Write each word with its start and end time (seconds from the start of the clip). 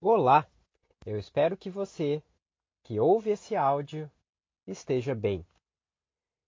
Olá, 0.00 0.46
eu 1.06 1.18
espero 1.18 1.56
que 1.56 1.70
você 1.70 2.22
que 2.82 3.00
ouve 3.00 3.30
esse 3.30 3.56
áudio 3.56 4.10
esteja 4.66 5.14
bem. 5.14 5.46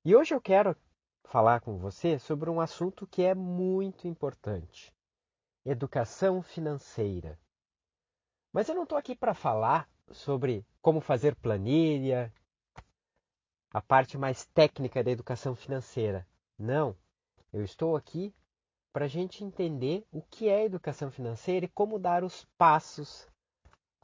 E 0.04 0.15
hoje 0.15 0.35
eu 0.35 0.40
quero 0.42 0.76
falar 1.24 1.61
com 1.62 1.79
você 1.79 2.19
sobre 2.19 2.51
um 2.51 2.61
assunto 2.61 3.06
que 3.06 3.22
é 3.22 3.35
muito 3.35 4.06
importante: 4.06 4.95
educação 5.64 6.43
financeira. 6.43 7.38
Mas 8.53 8.69
eu 8.69 8.74
não 8.74 8.82
estou 8.82 8.99
aqui 8.99 9.17
para 9.17 9.32
falar 9.32 9.88
sobre 10.10 10.63
como 10.83 11.01
fazer 11.01 11.35
planilha, 11.37 12.31
a 13.71 13.81
parte 13.81 14.19
mais 14.19 14.44
técnica 14.47 15.03
da 15.03 15.10
educação 15.10 15.56
financeira. 15.56 16.28
Não, 16.59 16.95
eu 17.52 17.65
estou 17.65 17.97
aqui 17.97 18.34
para 18.92 19.06
a 19.06 19.09
gente 19.09 19.42
entender 19.42 20.06
o 20.12 20.20
que 20.20 20.48
é 20.48 20.65
educação 20.65 21.10
financeira 21.10 21.65
e 21.65 21.70
como 21.70 21.98
dar 21.98 22.23
os 22.23 22.45
passos 22.59 23.27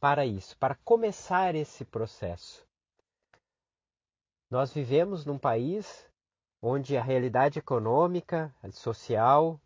para 0.03 0.27
isso, 0.27 0.59
para 0.59 0.75
começar 0.75 1.55
esse 1.55 1.85
processo. 1.85 2.67
Nós 4.51 4.73
vivemos 4.73 5.25
num 5.25 5.39
país 5.39 6.05
onde 6.61 6.97
a 6.97 7.03
realidade 7.03 7.61
econômica, 7.61 8.53
social, 8.73 9.61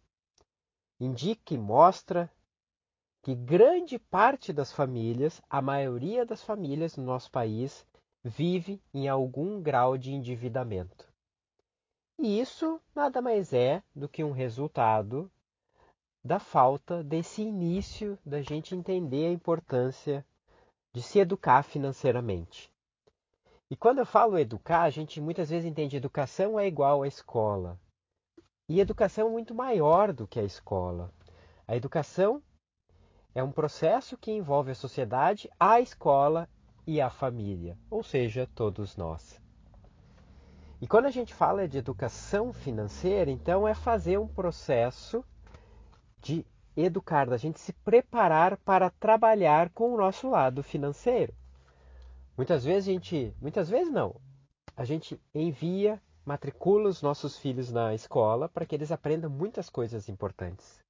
indica 1.01 1.55
e 1.55 1.57
mostra 1.57 2.31
que 3.23 3.35
grande 3.35 3.99
parte 3.99 4.53
das 4.53 4.71
famílias, 4.71 5.41
a 5.49 5.63
maioria 5.63 6.27
das 6.27 6.43
famílias 6.43 6.99
no 6.99 7.05
nosso 7.05 7.31
país, 7.31 7.87
vive 8.23 8.79
em 8.93 9.09
algum 9.09 9.63
grau 9.63 9.97
de 9.97 10.13
endividamento. 10.13 11.11
E 12.19 12.39
isso 12.39 12.79
nada 12.95 13.23
mais 13.23 13.55
é 13.55 13.83
do 13.95 14.07
que 14.07 14.23
um 14.23 14.33
resultado 14.33 15.33
da 16.27 16.41
falta 16.41 17.05
desse 17.05 17.41
início 17.41 18.19
da 18.27 18.43
gente 18.43 18.75
entender 18.75 19.29
a 19.29 19.33
importância 19.33 20.27
de 20.93 21.01
se 21.01 21.21
educar 21.21 21.63
financeiramente. 21.63 22.69
E 23.71 23.77
quando 23.77 23.99
eu 23.99 24.07
falo 24.07 24.39
educar, 24.39 24.83
a 24.83 24.91
gente 24.91 25.21
muitas 25.21 25.51
vezes 25.51 25.65
entende 25.65 25.97
educação 25.97 26.59
é 26.59 26.67
igual 26.67 27.05
à 27.05 27.09
escola. 27.09 27.79
E 28.69 28.81
educação 28.81 29.29
é 29.29 29.31
muito 29.31 29.55
maior 29.55 30.13
do 30.13 30.27
que 30.27 30.41
a 30.41 30.45
escola. 30.45 31.13
A 31.67 31.77
educação 31.77 32.43
é 33.33 33.43
um 33.43 33.53
processo 33.53 34.19
que 34.19 34.33
envolve 34.33 34.73
a 34.73 34.75
sociedade, 34.75 35.49
a 35.61 35.81
escola 35.81 36.49
e 36.85 37.01
a 37.01 37.09
família, 37.09 37.79
ou 37.89 38.03
seja, 38.03 38.49
todos 38.53 38.97
nós. 38.97 39.41
E 40.81 40.89
quando 40.89 41.07
a 41.07 41.11
gente 41.11 41.33
fala 41.33 41.69
de 41.69 41.79
educação 41.79 42.53
financeira, 42.53 43.31
então 43.31 43.67
é 43.67 43.75
fazer 43.75 44.19
um 44.19 44.27
processo 44.27 45.25
de 46.27 46.45
educar, 46.77 47.29
da 47.29 47.37
gente 47.37 47.61
se 47.61 47.73
preparar 47.73 48.57
para 48.59 48.91
trabalhar 48.91 49.71
com 49.71 49.95
o 49.95 49.97
nosso 49.97 50.29
lado 50.29 50.61
financeiro. 50.61 51.33
Muitas 52.37 52.65
vezes 52.65 52.89
a 52.89 52.93
gente, 52.93 53.33
muitas 53.41 53.71
vezes 53.71 53.93
não, 53.93 54.21
a 54.77 54.85
gente 54.85 55.21
envia, 55.33 56.03
matricula 56.25 56.89
os 56.89 57.01
nossos 57.01 57.39
filhos 57.39 57.71
na 57.71 57.95
escola 57.95 58.49
para 58.49 58.67
que 58.67 58.75
eles 58.75 58.91
aprendam 58.91 59.31
muitas 59.31 59.71
coisas 59.71 60.09
importantes. 60.09 60.81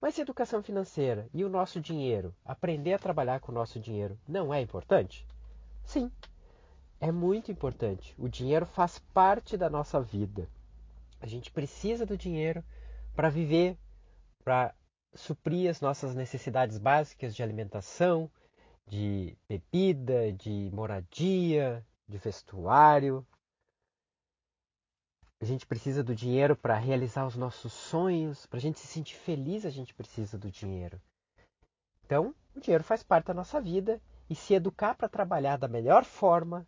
Mas 0.00 0.18
educação 0.18 0.62
financeira 0.62 1.28
e 1.34 1.44
o 1.44 1.48
nosso 1.48 1.80
dinheiro, 1.80 2.32
aprender 2.44 2.94
a 2.94 2.98
trabalhar 2.98 3.40
com 3.40 3.50
o 3.50 3.54
nosso 3.54 3.80
dinheiro, 3.80 4.16
não 4.26 4.54
é 4.54 4.60
importante? 4.60 5.26
Sim, 5.84 6.10
é 7.00 7.10
muito 7.10 7.50
importante. 7.50 8.14
O 8.16 8.28
dinheiro 8.28 8.64
faz 8.64 9.00
parte 9.12 9.56
da 9.56 9.68
nossa 9.68 10.00
vida. 10.00 10.48
A 11.20 11.26
gente 11.26 11.50
precisa 11.50 12.06
do 12.06 12.16
dinheiro 12.16 12.64
para 13.14 13.28
viver, 13.28 13.76
para 14.44 14.74
suprir 15.14 15.70
as 15.70 15.80
nossas 15.80 16.14
necessidades 16.14 16.78
básicas 16.78 17.34
de 17.34 17.42
alimentação, 17.42 18.30
de 18.86 19.36
bebida, 19.48 20.32
de 20.32 20.70
moradia, 20.72 21.84
de 22.08 22.18
vestuário. 22.18 23.26
A 25.40 25.44
gente 25.44 25.66
precisa 25.66 26.02
do 26.02 26.14
dinheiro 26.14 26.56
para 26.56 26.76
realizar 26.76 27.26
os 27.26 27.36
nossos 27.36 27.72
sonhos, 27.72 28.46
para 28.46 28.58
a 28.58 28.60
gente 28.60 28.78
se 28.78 28.86
sentir 28.86 29.16
feliz, 29.16 29.64
a 29.64 29.70
gente 29.70 29.94
precisa 29.94 30.36
do 30.36 30.50
dinheiro. 30.50 31.00
Então, 32.04 32.34
o 32.54 32.60
dinheiro 32.60 32.84
faz 32.84 33.02
parte 33.02 33.26
da 33.26 33.34
nossa 33.34 33.60
vida 33.60 34.02
e 34.28 34.34
se 34.34 34.54
educar 34.54 34.94
para 34.94 35.08
trabalhar 35.08 35.56
da 35.56 35.68
melhor 35.68 36.04
forma 36.04 36.66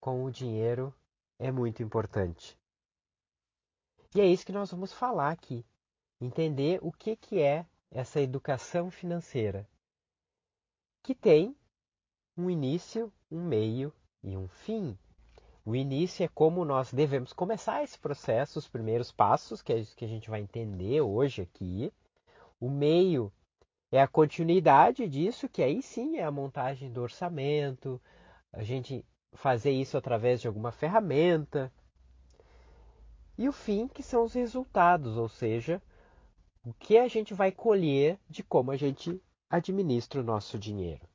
com 0.00 0.24
o 0.24 0.30
dinheiro 0.30 0.94
é 1.38 1.50
muito 1.50 1.82
importante. 1.82 2.58
E 4.14 4.20
é 4.20 4.26
isso 4.26 4.44
que 4.46 4.52
nós 4.52 4.70
vamos 4.70 4.92
falar 4.92 5.30
aqui 5.30 5.64
entender 6.20 6.78
o 6.82 6.92
que, 6.92 7.16
que 7.16 7.40
é 7.40 7.66
essa 7.90 8.20
educação 8.20 8.90
financeira, 8.90 9.68
que 11.02 11.14
tem 11.14 11.54
um 12.36 12.50
início, 12.50 13.12
um 13.30 13.42
meio 13.42 13.92
e 14.22 14.36
um 14.36 14.48
fim. 14.48 14.96
O 15.64 15.74
início 15.74 16.24
é 16.24 16.28
como 16.28 16.64
nós 16.64 16.92
devemos 16.92 17.32
começar 17.32 17.82
esse 17.82 17.98
processo, 17.98 18.58
os 18.58 18.68
primeiros 18.68 19.10
passos, 19.10 19.62
que 19.62 19.72
é 19.72 19.78
isso 19.78 19.96
que 19.96 20.04
a 20.04 20.08
gente 20.08 20.30
vai 20.30 20.40
entender 20.40 21.00
hoje 21.00 21.42
aqui. 21.42 21.92
O 22.60 22.70
meio 22.70 23.32
é 23.90 24.00
a 24.00 24.08
continuidade 24.08 25.08
disso, 25.08 25.48
que 25.48 25.62
aí 25.62 25.82
sim 25.82 26.18
é 26.18 26.24
a 26.24 26.30
montagem 26.30 26.92
do 26.92 27.02
orçamento, 27.02 28.00
a 28.52 28.62
gente 28.62 29.04
fazer 29.32 29.70
isso 29.70 29.96
através 29.96 30.40
de 30.40 30.48
alguma 30.48 30.72
ferramenta. 30.72 31.72
E 33.38 33.48
o 33.48 33.52
fim, 33.52 33.86
que 33.86 34.02
são 34.02 34.24
os 34.24 34.34
resultados, 34.34 35.16
ou 35.16 35.28
seja, 35.28 35.82
o 36.66 36.74
que 36.74 36.98
a 36.98 37.06
gente 37.06 37.32
vai 37.32 37.52
colher 37.52 38.18
de 38.28 38.42
como 38.42 38.72
a 38.72 38.76
gente 38.76 39.22
administra 39.48 40.20
o 40.20 40.24
nosso 40.24 40.58
dinheiro. 40.58 41.08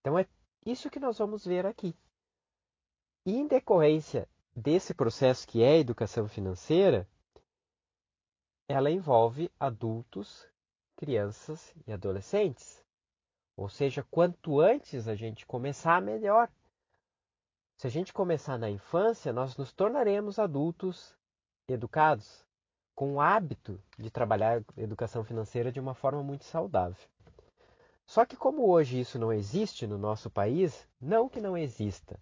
Então 0.00 0.16
é 0.16 0.28
isso 0.64 0.88
que 0.88 1.00
nós 1.00 1.18
vamos 1.18 1.44
ver 1.44 1.66
aqui. 1.66 1.92
E 3.26 3.34
em 3.34 3.48
decorrência 3.48 4.28
desse 4.54 4.94
processo 4.94 5.44
que 5.48 5.60
é 5.60 5.72
a 5.72 5.78
educação 5.78 6.28
financeira, 6.28 7.08
ela 8.68 8.92
envolve 8.92 9.50
adultos, 9.58 10.48
crianças 10.94 11.74
e 11.84 11.92
adolescentes. 11.92 12.80
Ou 13.56 13.68
seja, 13.68 14.06
quanto 14.08 14.60
antes 14.60 15.08
a 15.08 15.16
gente 15.16 15.44
começar, 15.44 16.00
melhor. 16.00 16.48
Se 17.76 17.88
a 17.88 17.90
gente 17.90 18.12
começar 18.12 18.56
na 18.56 18.70
infância, 18.70 19.32
nós 19.32 19.56
nos 19.56 19.72
tornaremos 19.72 20.38
adultos 20.38 21.18
educados, 21.66 22.46
com 22.94 23.14
o 23.14 23.20
hábito 23.20 23.80
de 23.98 24.10
trabalhar 24.10 24.62
educação 24.76 25.24
financeira 25.24 25.72
de 25.72 25.80
uma 25.80 25.94
forma 25.94 26.22
muito 26.22 26.44
saudável. 26.44 27.08
Só 28.06 28.24
que 28.24 28.36
como 28.36 28.68
hoje 28.68 29.00
isso 29.00 29.18
não 29.18 29.32
existe 29.32 29.86
no 29.86 29.96
nosso 29.96 30.28
país, 30.28 30.86
não 31.00 31.28
que 31.28 31.40
não 31.40 31.56
exista, 31.56 32.20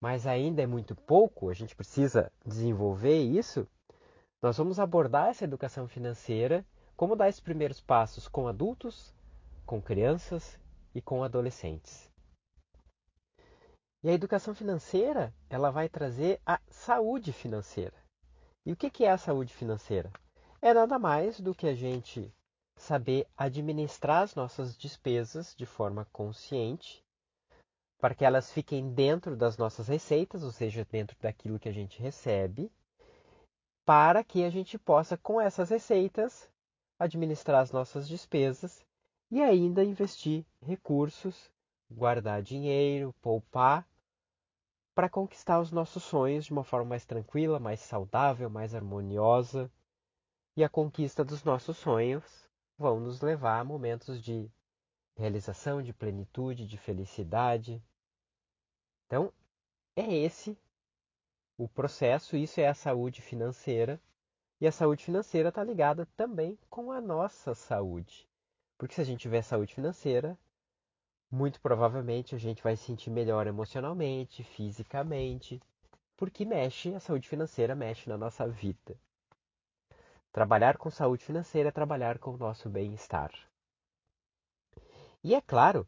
mas 0.00 0.26
ainda 0.26 0.62
é 0.62 0.66
muito 0.66 0.94
pouco, 0.94 1.50
a 1.50 1.54
gente 1.54 1.74
precisa 1.74 2.32
desenvolver 2.46 3.18
isso, 3.18 3.66
nós 4.40 4.56
vamos 4.56 4.78
abordar 4.78 5.28
essa 5.28 5.44
educação 5.44 5.88
financeira, 5.88 6.64
como 6.96 7.16
dar 7.16 7.28
esses 7.28 7.40
primeiros 7.40 7.80
passos 7.80 8.28
com 8.28 8.46
adultos, 8.48 9.14
com 9.66 9.82
crianças 9.82 10.58
e 10.94 11.02
com 11.02 11.22
adolescentes. 11.22 12.08
E 14.02 14.08
a 14.08 14.12
educação 14.12 14.54
financeira, 14.54 15.34
ela 15.50 15.70
vai 15.70 15.88
trazer 15.88 16.40
a 16.46 16.60
saúde 16.68 17.32
financeira. 17.32 18.07
E 18.68 18.72
o 18.72 18.76
que 18.76 19.02
é 19.02 19.10
a 19.10 19.16
saúde 19.16 19.54
financeira? 19.54 20.12
É 20.60 20.74
nada 20.74 20.98
mais 20.98 21.40
do 21.40 21.54
que 21.54 21.66
a 21.66 21.74
gente 21.74 22.30
saber 22.76 23.26
administrar 23.34 24.24
as 24.24 24.34
nossas 24.34 24.76
despesas 24.76 25.54
de 25.56 25.64
forma 25.64 26.06
consciente, 26.12 27.02
para 27.98 28.14
que 28.14 28.26
elas 28.26 28.52
fiquem 28.52 28.92
dentro 28.92 29.34
das 29.34 29.56
nossas 29.56 29.88
receitas, 29.88 30.44
ou 30.44 30.52
seja, 30.52 30.84
dentro 30.84 31.16
daquilo 31.18 31.58
que 31.58 31.70
a 31.70 31.72
gente 31.72 31.98
recebe, 31.98 32.70
para 33.86 34.22
que 34.22 34.44
a 34.44 34.50
gente 34.50 34.78
possa, 34.78 35.16
com 35.16 35.40
essas 35.40 35.70
receitas, 35.70 36.46
administrar 36.98 37.62
as 37.62 37.72
nossas 37.72 38.06
despesas 38.06 38.84
e 39.30 39.40
ainda 39.40 39.82
investir 39.82 40.44
recursos, 40.60 41.50
guardar 41.90 42.42
dinheiro, 42.42 43.14
poupar 43.22 43.87
para 44.98 45.08
conquistar 45.08 45.60
os 45.60 45.70
nossos 45.70 46.02
sonhos 46.02 46.46
de 46.46 46.50
uma 46.50 46.64
forma 46.64 46.86
mais 46.86 47.04
tranquila, 47.04 47.60
mais 47.60 47.78
saudável, 47.78 48.50
mais 48.50 48.74
harmoniosa. 48.74 49.70
E 50.56 50.64
a 50.64 50.68
conquista 50.68 51.24
dos 51.24 51.44
nossos 51.44 51.76
sonhos 51.76 52.24
vão 52.76 52.98
nos 52.98 53.20
levar 53.20 53.60
a 53.60 53.64
momentos 53.64 54.20
de 54.20 54.50
realização, 55.16 55.80
de 55.80 55.92
plenitude, 55.92 56.66
de 56.66 56.76
felicidade. 56.76 57.80
Então, 59.06 59.32
é 59.94 60.12
esse 60.12 60.58
o 61.56 61.68
processo, 61.68 62.36
isso 62.36 62.60
é 62.60 62.66
a 62.66 62.74
saúde 62.74 63.22
financeira. 63.22 64.00
E 64.60 64.66
a 64.66 64.72
saúde 64.72 65.04
financeira 65.04 65.50
está 65.50 65.62
ligada 65.62 66.08
também 66.16 66.58
com 66.68 66.90
a 66.90 67.00
nossa 67.00 67.54
saúde. 67.54 68.28
Porque 68.76 68.96
se 68.96 69.00
a 69.00 69.04
gente 69.04 69.20
tiver 69.20 69.42
saúde 69.42 69.76
financeira, 69.76 70.36
muito 71.30 71.60
provavelmente 71.60 72.34
a 72.34 72.38
gente 72.38 72.62
vai 72.62 72.76
se 72.76 72.84
sentir 72.84 73.10
melhor 73.10 73.46
emocionalmente, 73.46 74.42
fisicamente, 74.42 75.60
porque 76.16 76.44
mexe, 76.44 76.94
a 76.94 77.00
saúde 77.00 77.28
financeira 77.28 77.74
mexe 77.74 78.08
na 78.08 78.16
nossa 78.16 78.46
vida. 78.48 78.96
Trabalhar 80.32 80.76
com 80.76 80.90
saúde 80.90 81.24
financeira 81.24 81.68
é 81.68 81.72
trabalhar 81.72 82.18
com 82.18 82.32
o 82.32 82.38
nosso 82.38 82.68
bem-estar. 82.68 83.30
E 85.22 85.34
é 85.34 85.40
claro 85.40 85.86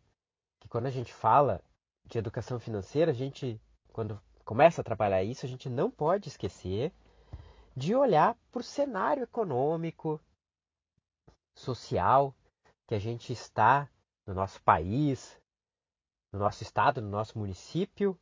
que 0.58 0.68
quando 0.68 0.86
a 0.86 0.90
gente 0.90 1.12
fala 1.12 1.62
de 2.04 2.18
educação 2.18 2.58
financeira, 2.58 3.10
a 3.10 3.14
gente, 3.14 3.60
quando 3.92 4.20
começa 4.44 4.80
a 4.80 4.84
trabalhar 4.84 5.22
isso, 5.22 5.46
a 5.46 5.48
gente 5.48 5.68
não 5.68 5.90
pode 5.90 6.28
esquecer 6.28 6.92
de 7.76 7.94
olhar 7.94 8.36
para 8.50 8.60
o 8.60 8.64
cenário 8.64 9.22
econômico, 9.22 10.20
social 11.54 12.34
que 12.86 12.94
a 12.94 12.98
gente 12.98 13.32
está 13.32 13.88
no 14.26 14.34
nosso 14.34 14.62
país, 14.62 15.40
no 16.32 16.38
nosso 16.38 16.62
estado, 16.62 17.00
no 17.00 17.08
nosso 17.08 17.38
município 17.38 18.18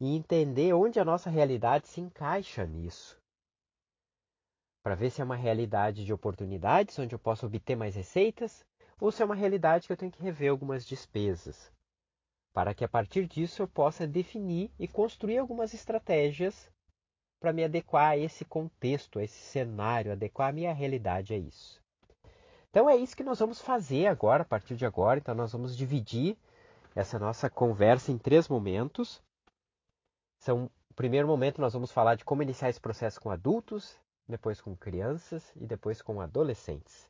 e 0.00 0.16
entender 0.16 0.72
onde 0.72 0.98
a 0.98 1.04
nossa 1.04 1.30
realidade 1.30 1.88
se 1.88 2.00
encaixa 2.00 2.66
nisso. 2.66 3.20
Para 4.82 4.94
ver 4.94 5.10
se 5.10 5.20
é 5.20 5.24
uma 5.24 5.36
realidade 5.36 6.04
de 6.04 6.12
oportunidades, 6.12 6.98
onde 6.98 7.14
eu 7.14 7.18
posso 7.18 7.46
obter 7.46 7.76
mais 7.76 7.94
receitas, 7.94 8.66
ou 9.00 9.10
se 9.10 9.22
é 9.22 9.24
uma 9.24 9.34
realidade 9.34 9.86
que 9.86 9.92
eu 9.92 9.96
tenho 9.96 10.12
que 10.12 10.22
rever 10.22 10.50
algumas 10.50 10.84
despesas. 10.84 11.72
Para 12.52 12.74
que 12.74 12.84
a 12.84 12.88
partir 12.88 13.26
disso 13.26 13.62
eu 13.62 13.68
possa 13.68 14.06
definir 14.06 14.70
e 14.78 14.86
construir 14.86 15.38
algumas 15.38 15.74
estratégias 15.74 16.70
para 17.40 17.52
me 17.52 17.64
adequar 17.64 18.12
a 18.12 18.16
esse 18.16 18.44
contexto, 18.44 19.18
a 19.18 19.24
esse 19.24 19.38
cenário, 19.38 20.12
adequar 20.12 20.48
a 20.48 20.52
minha 20.52 20.72
realidade 20.72 21.34
a 21.34 21.38
isso. 21.38 21.83
Então 22.74 22.90
é 22.90 22.96
isso 22.96 23.16
que 23.16 23.22
nós 23.22 23.38
vamos 23.38 23.60
fazer 23.60 24.08
agora, 24.08 24.42
a 24.42 24.44
partir 24.44 24.74
de 24.74 24.84
agora. 24.84 25.20
Então 25.20 25.32
nós 25.32 25.52
vamos 25.52 25.76
dividir 25.76 26.36
essa 26.92 27.20
nossa 27.20 27.48
conversa 27.48 28.10
em 28.10 28.18
três 28.18 28.48
momentos. 28.48 29.22
São, 30.40 30.68
o 30.90 30.94
primeiro 30.94 31.28
momento 31.28 31.60
nós 31.60 31.72
vamos 31.72 31.92
falar 31.92 32.16
de 32.16 32.24
como 32.24 32.42
iniciar 32.42 32.70
esse 32.70 32.80
processo 32.80 33.20
com 33.20 33.30
adultos, 33.30 33.96
depois 34.26 34.60
com 34.60 34.74
crianças 34.74 35.52
e 35.54 35.64
depois 35.64 36.02
com 36.02 36.20
adolescentes. 36.20 37.08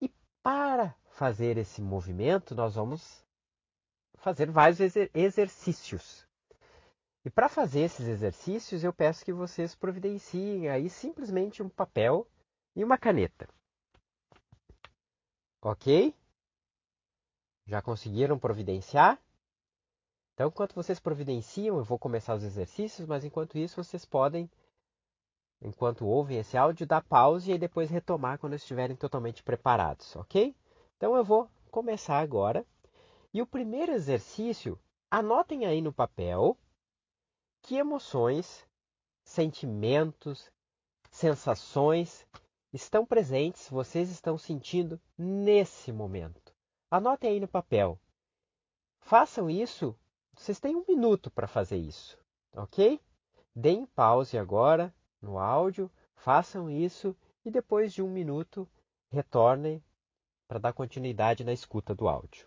E 0.00 0.10
para 0.42 0.94
fazer 1.10 1.58
esse 1.58 1.82
movimento, 1.82 2.54
nós 2.54 2.76
vamos 2.76 3.22
fazer 4.14 4.50
vários 4.50 4.80
exer 4.80 5.10
exercícios. 5.12 6.26
E 7.22 7.28
para 7.28 7.50
fazer 7.50 7.80
esses 7.80 8.08
exercícios, 8.08 8.82
eu 8.82 8.94
peço 8.94 9.26
que 9.26 9.32
vocês 9.34 9.74
providenciem 9.74 10.70
aí 10.70 10.88
simplesmente 10.88 11.62
um 11.62 11.68
papel 11.68 12.26
e 12.74 12.82
uma 12.82 12.96
caneta. 12.96 13.46
Ok? 15.66 16.14
Já 17.66 17.82
conseguiram 17.82 18.38
providenciar? 18.38 19.20
Então, 20.32 20.46
enquanto 20.46 20.76
vocês 20.76 21.00
providenciam, 21.00 21.76
eu 21.76 21.82
vou 21.82 21.98
começar 21.98 22.36
os 22.36 22.44
exercícios, 22.44 23.04
mas 23.04 23.24
enquanto 23.24 23.58
isso, 23.58 23.82
vocês 23.82 24.04
podem, 24.04 24.48
enquanto 25.60 26.06
ouvem 26.06 26.38
esse 26.38 26.56
áudio, 26.56 26.86
dar 26.86 27.02
pause 27.02 27.50
e 27.50 27.58
depois 27.58 27.90
retomar 27.90 28.38
quando 28.38 28.54
estiverem 28.54 28.94
totalmente 28.94 29.42
preparados, 29.42 30.14
ok? 30.14 30.54
Então, 30.96 31.16
eu 31.16 31.24
vou 31.24 31.50
começar 31.68 32.20
agora. 32.20 32.64
E 33.34 33.42
o 33.42 33.46
primeiro 33.46 33.90
exercício, 33.90 34.78
anotem 35.10 35.66
aí 35.66 35.80
no 35.80 35.92
papel 35.92 36.56
que 37.60 37.74
emoções, 37.74 38.64
sentimentos, 39.24 40.48
sensações 41.10 42.24
estão 42.76 43.06
presentes, 43.06 43.68
vocês 43.70 44.10
estão 44.10 44.36
sentindo 44.36 45.00
nesse 45.16 45.90
momento. 45.90 46.54
Anotem 46.90 47.30
aí 47.30 47.40
no 47.40 47.48
papel. 47.48 47.98
Façam 49.00 49.48
isso. 49.48 49.98
Vocês 50.34 50.60
têm 50.60 50.76
um 50.76 50.84
minuto 50.86 51.30
para 51.30 51.48
fazer 51.48 51.78
isso, 51.78 52.18
ok? 52.54 53.00
Deem 53.54 53.86
pause 53.86 54.36
agora 54.36 54.94
no 55.22 55.38
áudio, 55.38 55.90
façam 56.14 56.70
isso 56.70 57.16
e 57.42 57.50
depois 57.50 57.94
de 57.94 58.02
um 58.02 58.10
minuto 58.10 58.68
retornem 59.10 59.82
para 60.46 60.58
dar 60.58 60.74
continuidade 60.74 61.42
na 61.42 61.54
escuta 61.54 61.94
do 61.94 62.06
áudio. 62.06 62.46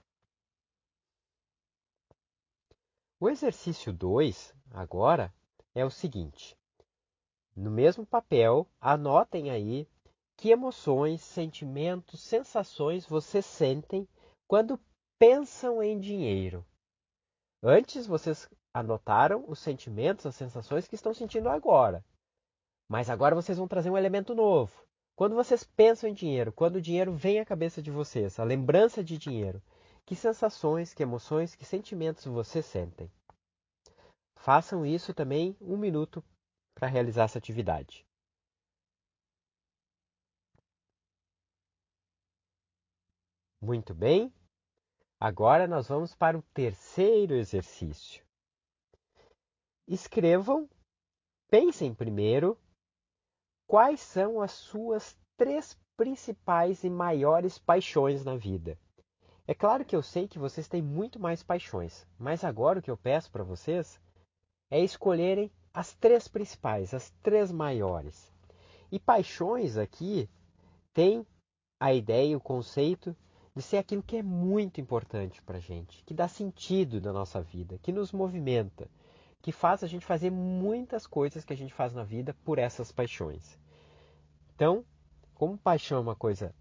O 3.19 3.27
exercício 3.27 3.91
2, 3.91 4.53
agora, 4.69 5.33
é 5.73 5.83
o 5.83 5.89
seguinte: 5.89 6.55
no 7.55 7.71
mesmo 7.71 8.05
papel, 8.05 8.67
anotem 8.79 9.49
aí 9.49 9.89
que 10.39 10.51
emoções, 10.51 11.21
sentimentos, 11.21 12.21
sensações 12.21 13.05
vocês 13.05 13.45
sentem 13.45 14.07
quando 14.47 14.79
pensam 15.19 15.83
em 15.83 15.99
dinheiro. 15.99 16.65
Antes 17.61 18.07
vocês 18.07 18.49
anotaram 18.73 19.43
os 19.49 19.59
sentimentos, 19.59 20.25
as 20.25 20.35
sensações 20.35 20.87
que 20.87 20.95
estão 20.95 21.13
sentindo 21.13 21.49
agora. 21.49 22.01
Mas 22.87 23.09
agora 23.09 23.35
vocês 23.35 23.57
vão 23.57 23.67
trazer 23.67 23.89
um 23.89 23.97
elemento 23.97 24.33
novo. 24.33 24.71
Quando 25.13 25.35
vocês 25.35 25.65
pensam 25.65 26.09
em 26.09 26.13
dinheiro, 26.13 26.53
quando 26.53 26.77
o 26.77 26.81
dinheiro 26.81 27.11
vem 27.11 27.41
à 27.41 27.45
cabeça 27.45 27.81
de 27.81 27.91
vocês, 27.91 28.39
a 28.39 28.45
lembrança 28.45 29.03
de 29.03 29.17
dinheiro, 29.17 29.61
que 30.05 30.15
sensações, 30.15 30.93
que 30.93 31.03
emoções, 31.03 31.53
que 31.53 31.65
sentimentos 31.65 32.23
vocês 32.23 32.65
sentem? 32.65 33.11
Façam 34.37 34.85
isso 34.85 35.13
também 35.13 35.57
um 35.59 35.75
minuto 35.75 36.23
para 36.73 36.87
realizar 36.87 37.25
essa 37.25 37.37
atividade. 37.37 38.07
Muito 43.61 43.93
bem. 43.93 44.33
Agora 45.19 45.67
nós 45.67 45.87
vamos 45.87 46.15
para 46.15 46.37
o 46.37 46.41
terceiro 46.53 47.35
exercício. 47.35 48.23
Escrevam, 49.85 50.69
pensem 51.49 51.93
primeiro, 51.93 52.57
quais 53.67 53.99
são 53.99 54.41
as 54.41 54.51
suas 54.51 55.17
três 55.35 55.77
principais 55.97 56.85
e 56.85 56.89
maiores 56.89 57.59
paixões 57.59 58.23
na 58.23 58.37
vida. 58.37 58.79
É 59.45 59.53
claro 59.53 59.83
que 59.83 59.95
eu 59.95 60.01
sei 60.01 60.27
que 60.27 60.39
vocês 60.39 60.67
têm 60.69 60.81
muito 60.81 61.19
mais 61.19 61.43
paixões, 61.43 62.07
mas 62.17 62.45
agora 62.45 62.79
o 62.79 62.81
que 62.81 62.91
eu 62.91 62.97
peço 62.97 63.29
para 63.29 63.43
vocês 63.43 63.99
é 64.71 64.79
escolherem 64.79 65.51
as 65.73 65.93
três 65.95 66.29
principais, 66.29 66.93
as 66.93 67.09
três 67.21 67.51
maiores. 67.51 68.31
E 68.89 68.99
paixões 68.99 69.75
aqui 69.75 70.29
tem 70.93 71.27
a 71.79 71.93
ideia, 71.93 72.37
o 72.37 72.41
conceito 72.41 73.15
de 73.55 73.61
ser 73.61 73.77
aquilo 73.77 74.03
que 74.03 74.17
é 74.17 74.23
muito 74.23 74.79
importante 74.79 75.41
para 75.41 75.57
a 75.57 75.61
gente, 75.61 76.03
que 76.03 76.13
dá 76.13 76.27
sentido 76.27 77.01
na 77.01 77.11
nossa 77.11 77.41
vida, 77.41 77.79
que 77.81 77.91
nos 77.91 78.11
movimenta, 78.11 78.87
que 79.41 79.51
faz 79.51 79.83
a 79.83 79.87
gente 79.87 80.05
fazer 80.05 80.29
muitas 80.29 81.07
coisas 81.07 81.43
que 81.43 81.53
a 81.53 81.57
gente 81.57 81.73
faz 81.73 81.93
na 81.93 82.03
vida 82.03 82.35
por 82.43 82.59
essas 82.59 82.91
paixões. 82.91 83.57
Então, 84.55 84.83
como 85.33 85.57
paixão 85.57 85.97
é 85.97 86.01
uma 86.01 86.15
coisa 86.15 86.53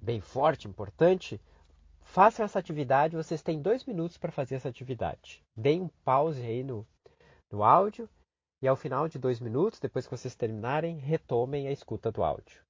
bem 0.00 0.20
forte, 0.20 0.68
importante, 0.68 1.40
Façam 2.10 2.44
essa 2.44 2.58
atividade, 2.58 3.14
vocês 3.14 3.40
têm 3.40 3.62
dois 3.62 3.84
minutos 3.84 4.18
para 4.18 4.32
fazer 4.32 4.56
essa 4.56 4.68
atividade. 4.68 5.44
Deem 5.56 5.82
um 5.82 5.88
pause 6.04 6.42
aí 6.42 6.64
no, 6.64 6.84
no 7.48 7.62
áudio 7.62 8.08
e 8.60 8.66
ao 8.66 8.74
final 8.74 9.08
de 9.08 9.16
dois 9.16 9.38
minutos, 9.38 9.78
depois 9.78 10.06
que 10.06 10.16
vocês 10.16 10.34
terminarem, 10.34 10.98
retomem 10.98 11.68
a 11.68 11.72
escuta 11.72 12.10
do 12.10 12.24
áudio. 12.24 12.60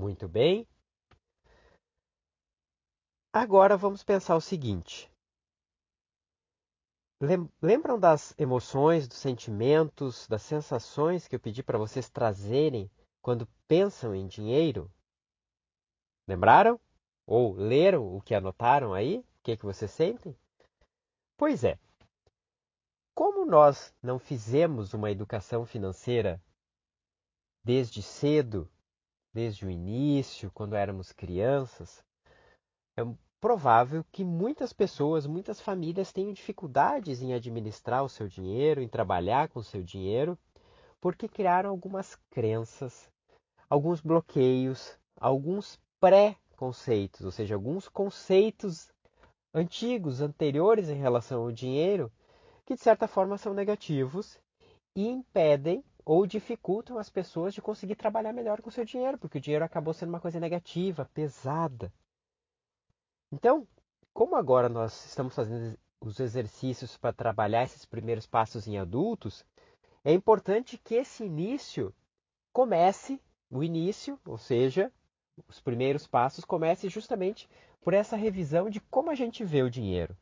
Muito 0.00 0.26
bem. 0.26 0.66
Agora 3.30 3.76
vamos 3.76 4.02
pensar 4.02 4.34
o 4.34 4.40
seguinte. 4.40 5.12
Lembram 7.60 8.00
das 8.00 8.34
emoções, 8.38 9.06
dos 9.06 9.18
sentimentos, 9.18 10.26
das 10.26 10.40
sensações 10.40 11.28
que 11.28 11.36
eu 11.36 11.38
pedi 11.38 11.62
para 11.62 11.76
vocês 11.76 12.08
trazerem 12.08 12.90
quando 13.20 13.46
pensam 13.68 14.14
em 14.14 14.26
dinheiro? 14.26 14.90
Lembraram? 16.26 16.80
Ou 17.26 17.52
leram 17.52 18.16
o 18.16 18.22
que 18.22 18.34
anotaram 18.34 18.94
aí? 18.94 19.18
O 19.18 19.42
que, 19.42 19.52
é 19.52 19.56
que 19.56 19.66
vocês 19.66 19.90
sentem? 19.90 20.34
Pois 21.36 21.62
é. 21.62 21.78
Como 23.14 23.44
nós 23.44 23.94
não 24.02 24.18
fizemos 24.18 24.94
uma 24.94 25.10
educação 25.10 25.66
financeira 25.66 26.42
desde 27.62 28.02
cedo, 28.02 28.66
desde 29.32 29.66
o 29.66 29.70
início, 29.70 30.50
quando 30.52 30.74
éramos 30.74 31.12
crianças, 31.12 32.02
é 32.98 33.02
provável 33.40 34.04
que 34.12 34.24
muitas 34.24 34.72
pessoas, 34.72 35.26
muitas 35.26 35.60
famílias 35.60 36.12
tenham 36.12 36.32
dificuldades 36.32 37.22
em 37.22 37.32
administrar 37.32 38.04
o 38.04 38.08
seu 38.08 38.28
dinheiro, 38.28 38.82
em 38.82 38.88
trabalhar 38.88 39.48
com 39.48 39.60
o 39.60 39.64
seu 39.64 39.82
dinheiro, 39.82 40.38
porque 41.00 41.26
criaram 41.26 41.70
algumas 41.70 42.16
crenças, 42.30 43.10
alguns 43.68 44.00
bloqueios, 44.00 44.98
alguns 45.16 45.78
pré-conceitos, 45.98 47.22
ou 47.24 47.30
seja, 47.30 47.54
alguns 47.54 47.88
conceitos 47.88 48.92
antigos, 49.54 50.20
anteriores 50.20 50.88
em 50.88 50.98
relação 50.98 51.42
ao 51.42 51.52
dinheiro, 51.52 52.12
que 52.66 52.74
de 52.74 52.80
certa 52.80 53.08
forma 53.08 53.38
são 53.38 53.54
negativos 53.54 54.38
e 54.94 55.08
impedem 55.08 55.82
ou 56.12 56.26
dificultam 56.26 56.98
as 56.98 57.08
pessoas 57.08 57.54
de 57.54 57.62
conseguir 57.62 57.94
trabalhar 57.94 58.32
melhor 58.32 58.60
com 58.60 58.68
o 58.68 58.72
seu 58.72 58.84
dinheiro, 58.84 59.16
porque 59.16 59.38
o 59.38 59.40
dinheiro 59.40 59.64
acabou 59.64 59.94
sendo 59.94 60.08
uma 60.08 60.18
coisa 60.18 60.40
negativa, 60.40 61.08
pesada. 61.14 61.92
Então, 63.30 63.64
como 64.12 64.34
agora 64.34 64.68
nós 64.68 65.06
estamos 65.06 65.32
fazendo 65.36 65.78
os 66.00 66.18
exercícios 66.18 66.96
para 66.96 67.12
trabalhar 67.12 67.62
esses 67.62 67.84
primeiros 67.84 68.26
passos 68.26 68.66
em 68.66 68.76
adultos, 68.76 69.46
é 70.02 70.12
importante 70.12 70.76
que 70.78 70.96
esse 70.96 71.22
início 71.22 71.94
comece 72.52 73.22
o 73.48 73.62
início, 73.62 74.18
ou 74.26 74.36
seja, 74.36 74.92
os 75.46 75.60
primeiros 75.60 76.08
passos, 76.08 76.44
comece 76.44 76.88
justamente 76.88 77.48
por 77.80 77.94
essa 77.94 78.16
revisão 78.16 78.68
de 78.68 78.80
como 78.80 79.10
a 79.10 79.14
gente 79.14 79.44
vê 79.44 79.62
o 79.62 79.70
dinheiro. 79.70 80.16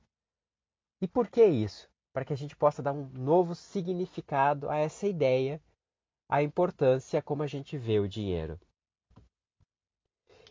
E 1.01 1.09
por 1.09 1.29
que 1.29 1.43
isso? 1.47 1.89
Para 2.13 2.27
que 2.27 2.35
a 2.35 2.37
gente 2.37 2.55
possa 2.55 2.83
dar 2.83 2.93
um 2.93 3.09
novo 3.15 3.55
significado 3.55 4.69
a 4.69 4.77
essa 4.77 5.07
ideia, 5.07 5.59
a 6.29 6.43
importância 6.43 7.23
como 7.23 7.43
a 7.43 7.47
gente 7.47 7.79
vê 7.79 7.99
o 7.99 8.09
dinheiro. 8.09 8.61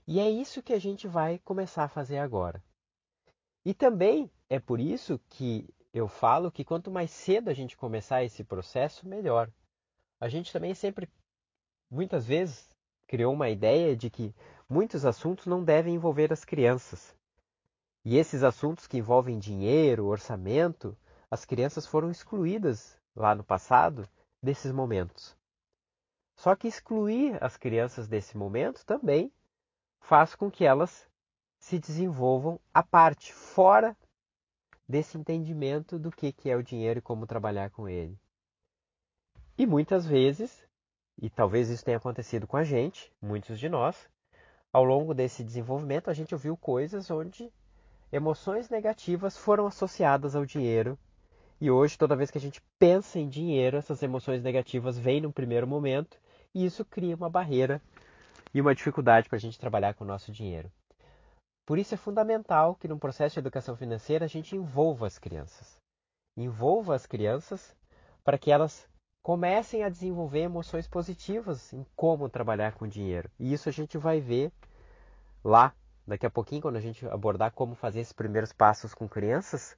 E 0.07 0.19
é 0.19 0.29
isso 0.29 0.63
que 0.63 0.73
a 0.73 0.79
gente 0.79 1.07
vai 1.07 1.37
começar 1.39 1.83
a 1.83 1.89
fazer 1.89 2.17
agora. 2.17 2.63
E 3.63 3.73
também 3.73 4.31
é 4.49 4.59
por 4.59 4.79
isso 4.79 5.19
que 5.29 5.69
eu 5.93 6.07
falo 6.07 6.51
que 6.51 6.63
quanto 6.63 6.89
mais 6.89 7.11
cedo 7.11 7.49
a 7.49 7.53
gente 7.53 7.77
começar 7.77 8.23
esse 8.23 8.43
processo, 8.43 9.07
melhor. 9.07 9.51
A 10.19 10.27
gente 10.27 10.51
também 10.51 10.73
sempre, 10.73 11.07
muitas 11.91 12.25
vezes, 12.25 12.69
criou 13.05 13.33
uma 13.33 13.49
ideia 13.49 13.95
de 13.95 14.09
que 14.09 14.33
muitos 14.67 15.05
assuntos 15.05 15.45
não 15.45 15.63
devem 15.63 15.93
envolver 15.93 16.33
as 16.33 16.43
crianças. 16.43 17.15
E 18.03 18.17
esses 18.17 18.41
assuntos 18.41 18.87
que 18.87 18.97
envolvem 18.97 19.37
dinheiro, 19.37 20.05
orçamento, 20.05 20.97
as 21.29 21.45
crianças 21.45 21.85
foram 21.85 22.09
excluídas 22.09 22.97
lá 23.15 23.35
no 23.35 23.43
passado 23.43 24.07
desses 24.41 24.71
momentos. 24.71 25.36
Só 26.37 26.55
que 26.55 26.67
excluir 26.67 27.43
as 27.43 27.57
crianças 27.57 28.07
desse 28.07 28.37
momento 28.37 28.85
também 28.85 29.31
faz 29.99 30.35
com 30.35 30.51
que 30.51 30.63
elas 30.63 31.09
se 31.59 31.79
desenvolvam 31.79 32.59
à 32.71 32.83
parte, 32.83 33.33
fora 33.33 33.97
desse 34.87 35.17
entendimento 35.17 35.97
do 35.97 36.11
que, 36.11 36.31
que 36.31 36.49
é 36.49 36.55
o 36.55 36.61
dinheiro 36.61 36.99
e 36.99 37.01
como 37.01 37.25
trabalhar 37.25 37.71
com 37.71 37.89
ele. 37.89 38.15
E 39.57 39.65
muitas 39.65 40.05
vezes, 40.05 40.63
e 41.19 41.27
talvez 41.27 41.69
isso 41.69 41.83
tenha 41.83 41.97
acontecido 41.97 42.45
com 42.45 42.55
a 42.55 42.63
gente, 42.63 43.11
muitos 43.19 43.59
de 43.59 43.67
nós, 43.67 44.07
ao 44.71 44.83
longo 44.83 45.15
desse 45.15 45.43
desenvolvimento 45.43 46.07
a 46.07 46.13
gente 46.13 46.35
ouviu 46.35 46.55
coisas 46.55 47.09
onde 47.09 47.51
emoções 48.11 48.69
negativas 48.69 49.35
foram 49.35 49.65
associadas 49.65 50.35
ao 50.35 50.45
dinheiro. 50.45 50.99
E 51.59 51.71
hoje, 51.71 51.97
toda 51.97 52.15
vez 52.15 52.29
que 52.29 52.37
a 52.37 52.41
gente 52.41 52.61
pensa 52.77 53.17
em 53.17 53.27
dinheiro, 53.27 53.77
essas 53.77 54.03
emoções 54.03 54.43
negativas 54.43 54.99
vêm 54.99 55.19
no 55.19 55.33
primeiro 55.33 55.65
momento 55.65 56.19
e 56.57 56.65
isso 56.65 56.83
cria 56.83 57.15
uma 57.15 57.29
barreira 57.29 57.79
e 58.51 58.59
uma 58.59 58.73
dificuldade 58.73 59.29
para 59.29 59.35
a 59.35 59.39
gente 59.39 59.59
trabalhar 59.59 59.93
com 59.93 60.03
o 60.03 60.07
nosso 60.07 60.31
dinheiro. 60.31 60.71
Por 61.67 61.77
isso 61.77 61.93
é 61.93 61.97
fundamental 61.97 62.73
que 62.75 62.87
no 62.87 62.97
processo 62.97 63.33
de 63.33 63.39
educação 63.39 63.75
financeira 63.75 64.25
a 64.25 64.27
gente 64.27 64.55
envolva 64.55 65.05
as 65.05 65.19
crianças. 65.19 65.77
Envolva 66.35 66.95
as 66.95 67.05
crianças 67.05 67.75
para 68.23 68.39
que 68.39 68.51
elas 68.51 68.89
comecem 69.23 69.83
a 69.83 69.89
desenvolver 69.89 70.39
emoções 70.39 70.87
positivas 70.87 71.71
em 71.73 71.85
como 71.95 72.27
trabalhar 72.27 72.73
com 72.73 72.87
dinheiro. 72.87 73.29
E 73.39 73.53
isso 73.53 73.69
a 73.69 73.71
gente 73.71 73.97
vai 73.97 74.19
ver 74.19 74.51
lá 75.43 75.75
daqui 76.07 76.25
a 76.25 76.31
pouquinho, 76.31 76.61
quando 76.61 76.77
a 76.77 76.81
gente 76.81 77.05
abordar 77.05 77.51
como 77.51 77.75
fazer 77.75 77.99
esses 77.99 78.13
primeiros 78.13 78.51
passos 78.51 78.95
com 78.95 79.07
crianças, 79.07 79.77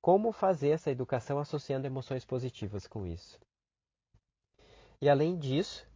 como 0.00 0.32
fazer 0.32 0.70
essa 0.70 0.90
educação 0.90 1.38
associando 1.38 1.86
emoções 1.86 2.24
positivas 2.24 2.86
com 2.86 3.04
isso. 3.04 3.38
E 5.02 5.08
além 5.08 5.36
disso, 5.36 5.86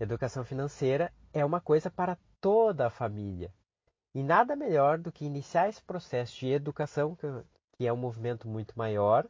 educação 0.00 0.44
financeira 0.44 1.12
é 1.32 1.44
uma 1.44 1.60
coisa 1.60 1.90
para 1.90 2.18
toda 2.40 2.86
a 2.86 2.90
família. 2.90 3.52
E 4.14 4.22
nada 4.22 4.54
melhor 4.54 4.98
do 4.98 5.12
que 5.12 5.24
iniciar 5.24 5.68
esse 5.68 5.82
processo 5.82 6.38
de 6.38 6.48
educação, 6.48 7.16
que 7.72 7.86
é 7.86 7.92
um 7.92 7.96
movimento 7.96 8.46
muito 8.46 8.76
maior, 8.78 9.28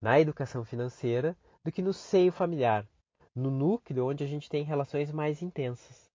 na 0.00 0.20
educação 0.20 0.64
financeira, 0.64 1.36
do 1.64 1.72
que 1.72 1.82
no 1.82 1.92
seio 1.92 2.30
familiar, 2.30 2.86
no 3.34 3.50
núcleo 3.50 4.06
onde 4.06 4.22
a 4.22 4.26
gente 4.26 4.48
tem 4.48 4.62
relações 4.62 5.10
mais 5.10 5.42
intensas, 5.42 6.10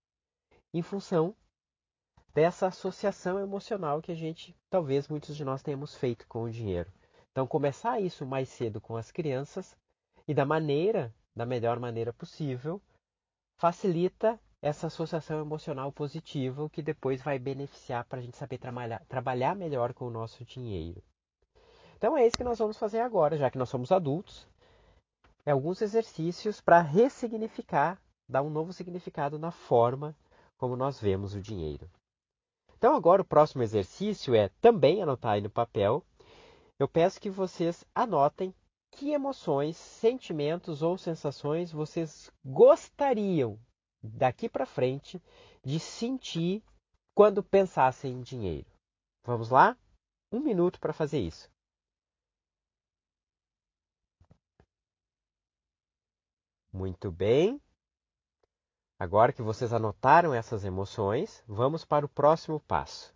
em 0.73 0.81
função 0.81 1.35
dessa 2.33 2.67
associação 2.67 3.39
emocional 3.39 4.01
que 4.01 4.11
a 4.11 4.15
gente, 4.15 4.55
talvez 4.69 5.07
muitos 5.07 5.35
de 5.35 5.45
nós 5.45 5.61
tenhamos 5.61 5.95
feito 5.95 6.27
com 6.27 6.43
o 6.43 6.49
dinheiro. 6.49 6.91
Então, 7.31 7.45
começar 7.45 7.99
isso 7.99 8.25
mais 8.25 8.49
cedo 8.49 8.79
com 8.79 8.95
as 8.95 9.11
crianças 9.11 9.75
e 10.27 10.33
da 10.33 10.45
maneira, 10.45 11.13
da 11.35 11.45
melhor 11.45 11.79
maneira 11.79 12.13
possível, 12.13 12.81
facilita 13.57 14.39
essa 14.61 14.87
associação 14.87 15.41
emocional 15.41 15.91
positiva, 15.91 16.63
o 16.63 16.69
que 16.69 16.81
depois 16.81 17.21
vai 17.21 17.37
beneficiar 17.37 18.05
para 18.05 18.19
a 18.19 18.21
gente 18.21 18.37
saber 18.37 18.57
trabalhar, 18.57 19.03
trabalhar 19.09 19.55
melhor 19.55 19.93
com 19.93 20.07
o 20.07 20.09
nosso 20.09 20.45
dinheiro. 20.45 21.03
Então 21.97 22.17
é 22.17 22.25
isso 22.25 22.37
que 22.37 22.43
nós 22.43 22.59
vamos 22.59 22.77
fazer 22.77 23.01
agora, 23.01 23.37
já 23.37 23.49
que 23.49 23.57
nós 23.57 23.69
somos 23.69 23.91
adultos. 23.91 24.47
É 25.45 25.51
alguns 25.51 25.81
exercícios 25.81 26.61
para 26.61 26.81
ressignificar, 26.81 28.01
dar 28.27 28.41
um 28.41 28.49
novo 28.49 28.71
significado 28.71 29.37
na 29.37 29.51
forma 29.51 30.15
como 30.57 30.77
nós 30.77 30.99
vemos 30.99 31.35
o 31.35 31.41
dinheiro. 31.41 31.89
Então 32.77 32.95
agora 32.95 33.21
o 33.21 33.25
próximo 33.25 33.63
exercício 33.63 34.33
é 34.33 34.49
também 34.61 35.01
anotar 35.01 35.33
aí 35.33 35.41
no 35.41 35.49
papel. 35.49 36.03
Eu 36.79 36.87
peço 36.87 37.19
que 37.19 37.29
vocês 37.29 37.85
anotem 37.93 38.53
que 38.95 39.11
emoções, 39.11 39.75
sentimentos 39.75 40.81
ou 40.81 40.97
sensações 40.97 41.71
vocês 41.71 42.31
gostariam 42.45 43.59
daqui 44.01 44.47
para 44.47 44.65
frente 44.65 45.21
de 45.63 45.79
sentir 45.79 46.63
quando 47.13 47.43
pensassem 47.43 48.13
em 48.13 48.21
dinheiro. 48.21 48.67
Vamos 49.23 49.49
lá? 49.49 49.77
Um 50.31 50.39
minuto 50.39 50.79
para 50.79 50.93
fazer 50.93 51.19
isso. 51.19 51.49
Muito 56.71 57.11
bem. 57.11 57.61
Agora 58.99 59.33
que 59.33 59.41
vocês 59.41 59.73
anotaram 59.73 60.33
essas 60.33 60.63
emoções, 60.63 61.43
vamos 61.47 61.83
para 61.85 62.05
o 62.05 62.09
próximo 62.09 62.59
passo. 62.59 63.13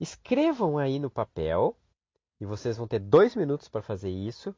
Escrevam 0.00 0.78
aí 0.78 0.98
no 0.98 1.10
papel, 1.10 1.76
e 2.40 2.44
vocês 2.44 2.76
vão 2.76 2.86
ter 2.86 2.98
dois 2.98 3.34
minutos 3.34 3.68
para 3.68 3.82
fazer 3.82 4.10
isso, 4.10 4.54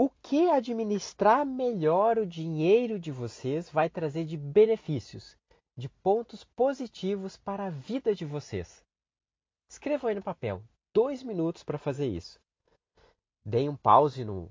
o 0.00 0.08
que 0.22 0.48
administrar 0.48 1.44
melhor 1.44 2.18
o 2.18 2.24
dinheiro 2.24 3.00
de 3.00 3.10
vocês 3.10 3.68
vai 3.68 3.90
trazer 3.90 4.24
de 4.24 4.36
benefícios, 4.36 5.36
de 5.76 5.88
pontos 5.88 6.44
positivos 6.44 7.36
para 7.36 7.66
a 7.66 7.70
vida 7.70 8.14
de 8.14 8.24
vocês? 8.24 8.86
Escrevam 9.68 10.08
aí 10.08 10.14
no 10.14 10.22
papel. 10.22 10.62
Dois 10.94 11.24
minutos 11.24 11.64
para 11.64 11.78
fazer 11.78 12.06
isso. 12.06 12.38
Deem 13.44 13.68
um 13.68 13.74
pause 13.74 14.24
no, 14.24 14.48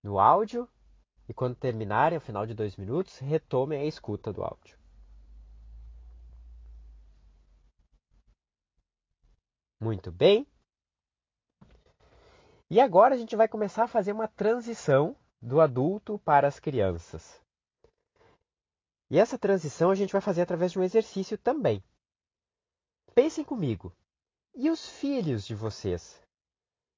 no 0.00 0.20
áudio 0.20 0.68
e 1.28 1.34
quando 1.34 1.56
terminarem, 1.56 2.14
ao 2.14 2.22
final 2.22 2.46
de 2.46 2.54
dois 2.54 2.76
minutos, 2.76 3.18
retomem 3.18 3.80
a 3.80 3.84
escuta 3.84 4.32
do 4.32 4.44
áudio. 4.44 4.78
Muito 9.80 10.12
bem. 10.12 10.46
E 12.72 12.80
agora 12.80 13.14
a 13.14 13.18
gente 13.18 13.36
vai 13.36 13.46
começar 13.46 13.84
a 13.84 13.86
fazer 13.86 14.12
uma 14.12 14.26
transição 14.26 15.14
do 15.42 15.60
adulto 15.60 16.18
para 16.20 16.48
as 16.48 16.58
crianças. 16.58 17.38
E 19.10 19.18
essa 19.18 19.38
transição 19.38 19.90
a 19.90 19.94
gente 19.94 20.10
vai 20.10 20.22
fazer 20.22 20.40
através 20.40 20.72
de 20.72 20.78
um 20.78 20.82
exercício 20.82 21.36
também. 21.36 21.84
Pensem 23.14 23.44
comigo. 23.44 23.94
E 24.54 24.70
os 24.70 24.88
filhos 24.88 25.46
de 25.46 25.54
vocês? 25.54 26.18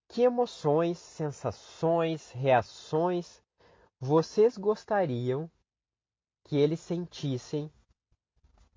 Que 0.07 0.23
emoções, 0.23 0.97
sensações, 0.97 2.31
reações 2.31 3.43
vocês 3.99 4.57
gostariam 4.57 5.51
que 6.45 6.57
eles 6.57 6.79
sentissem 6.79 7.69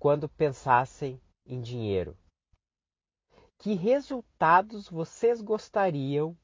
quando 0.00 0.28
pensassem 0.28 1.22
em 1.46 1.60
dinheiro? 1.60 2.18
Que 3.56 3.74
resultados 3.74 4.88
vocês 4.88 5.40
gostariam 5.40 6.36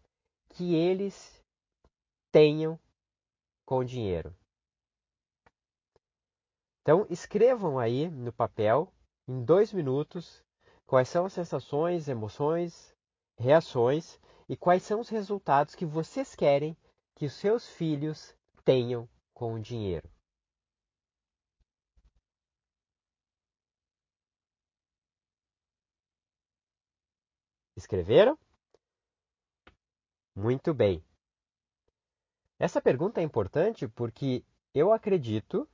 que 0.54 0.74
eles 0.74 1.42
tenham 2.30 2.78
com 3.66 3.84
dinheiro. 3.84 4.34
Então, 6.80 7.06
escrevam 7.10 7.78
aí 7.78 8.08
no 8.08 8.32
papel, 8.32 8.92
em 9.26 9.44
dois 9.44 9.72
minutos, 9.72 10.44
quais 10.86 11.08
são 11.08 11.26
as 11.26 11.32
sensações, 11.32 12.08
emoções, 12.08 12.94
reações 13.36 14.20
e 14.48 14.56
quais 14.56 14.84
são 14.84 15.00
os 15.00 15.08
resultados 15.08 15.74
que 15.74 15.84
vocês 15.84 16.36
querem 16.36 16.76
que 17.16 17.26
os 17.26 17.32
seus 17.32 17.68
filhos 17.68 18.36
tenham 18.64 19.08
com 19.32 19.54
o 19.54 19.60
dinheiro. 19.60 20.08
Escreveram? 27.76 28.38
Muito 30.36 30.74
bem. 30.74 31.00
Essa 32.58 32.82
pergunta 32.82 33.20
é 33.20 33.24
importante 33.24 33.86
porque 33.86 34.44
eu 34.74 34.92
acredito, 34.92 35.68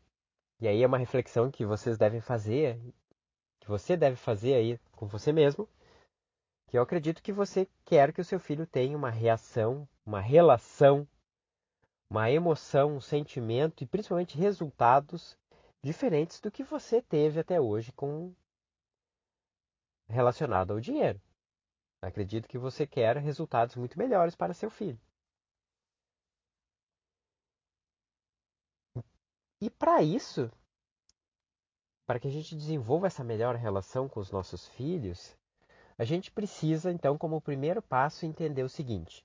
e 0.61 0.69
aí 0.69 0.83
é 0.83 0.87
uma 0.87 0.99
reflexão 0.99 1.51
que 1.51 1.65
vocês 1.65 1.97
devem 1.97 2.21
fazer, 2.21 2.79
que 3.59 3.69
você 3.69 3.97
deve 3.97 4.17
fazer 4.17 4.55
aí 4.55 4.79
com 4.93 5.07
você 5.07 5.33
mesmo, 5.33 5.67
que 6.69 6.77
eu 6.77 6.83
acredito 6.83 7.23
que 7.23 7.33
você 7.33 7.67
quer 7.87 8.13
que 8.13 8.21
o 8.21 8.25
seu 8.25 8.39
filho 8.39 8.67
tenha 8.67 8.97
uma 8.97 9.11
reação, 9.11 9.89
uma 10.05 10.21
relação, 10.21 11.09
uma 12.09 12.31
emoção, 12.31 12.97
um 12.97 13.01
sentimento 13.01 13.83
e 13.83 13.87
principalmente 13.87 14.37
resultados 14.37 15.39
diferentes 15.83 16.39
do 16.39 16.51
que 16.51 16.63
você 16.63 17.01
teve 17.01 17.41
até 17.41 17.59
hoje 17.59 17.93
com 17.93 18.35
relacionado 20.07 20.73
ao 20.73 20.81
dinheiro. 20.81 21.21
Acredito 22.03 22.49
que 22.49 22.59
você 22.59 22.87
quer 22.87 23.17
resultados 23.19 23.77
muito 23.77 23.99
melhores 23.99 24.35
para 24.35 24.55
seu 24.55 24.71
filho. 24.71 24.99
E 29.61 29.69
para 29.69 30.03
isso, 30.03 30.51
para 32.07 32.19
que 32.19 32.27
a 32.27 32.31
gente 32.31 32.57
desenvolva 32.57 33.07
essa 33.07 33.23
melhor 33.23 33.55
relação 33.55 34.09
com 34.09 34.19
os 34.19 34.31
nossos 34.31 34.67
filhos, 34.69 35.37
a 35.99 36.05
gente 36.05 36.31
precisa, 36.31 36.91
então, 36.91 37.19
como 37.19 37.43
primeiro 37.43 37.83
passo, 37.83 38.25
entender 38.25 38.63
o 38.63 38.69
seguinte: 38.71 39.23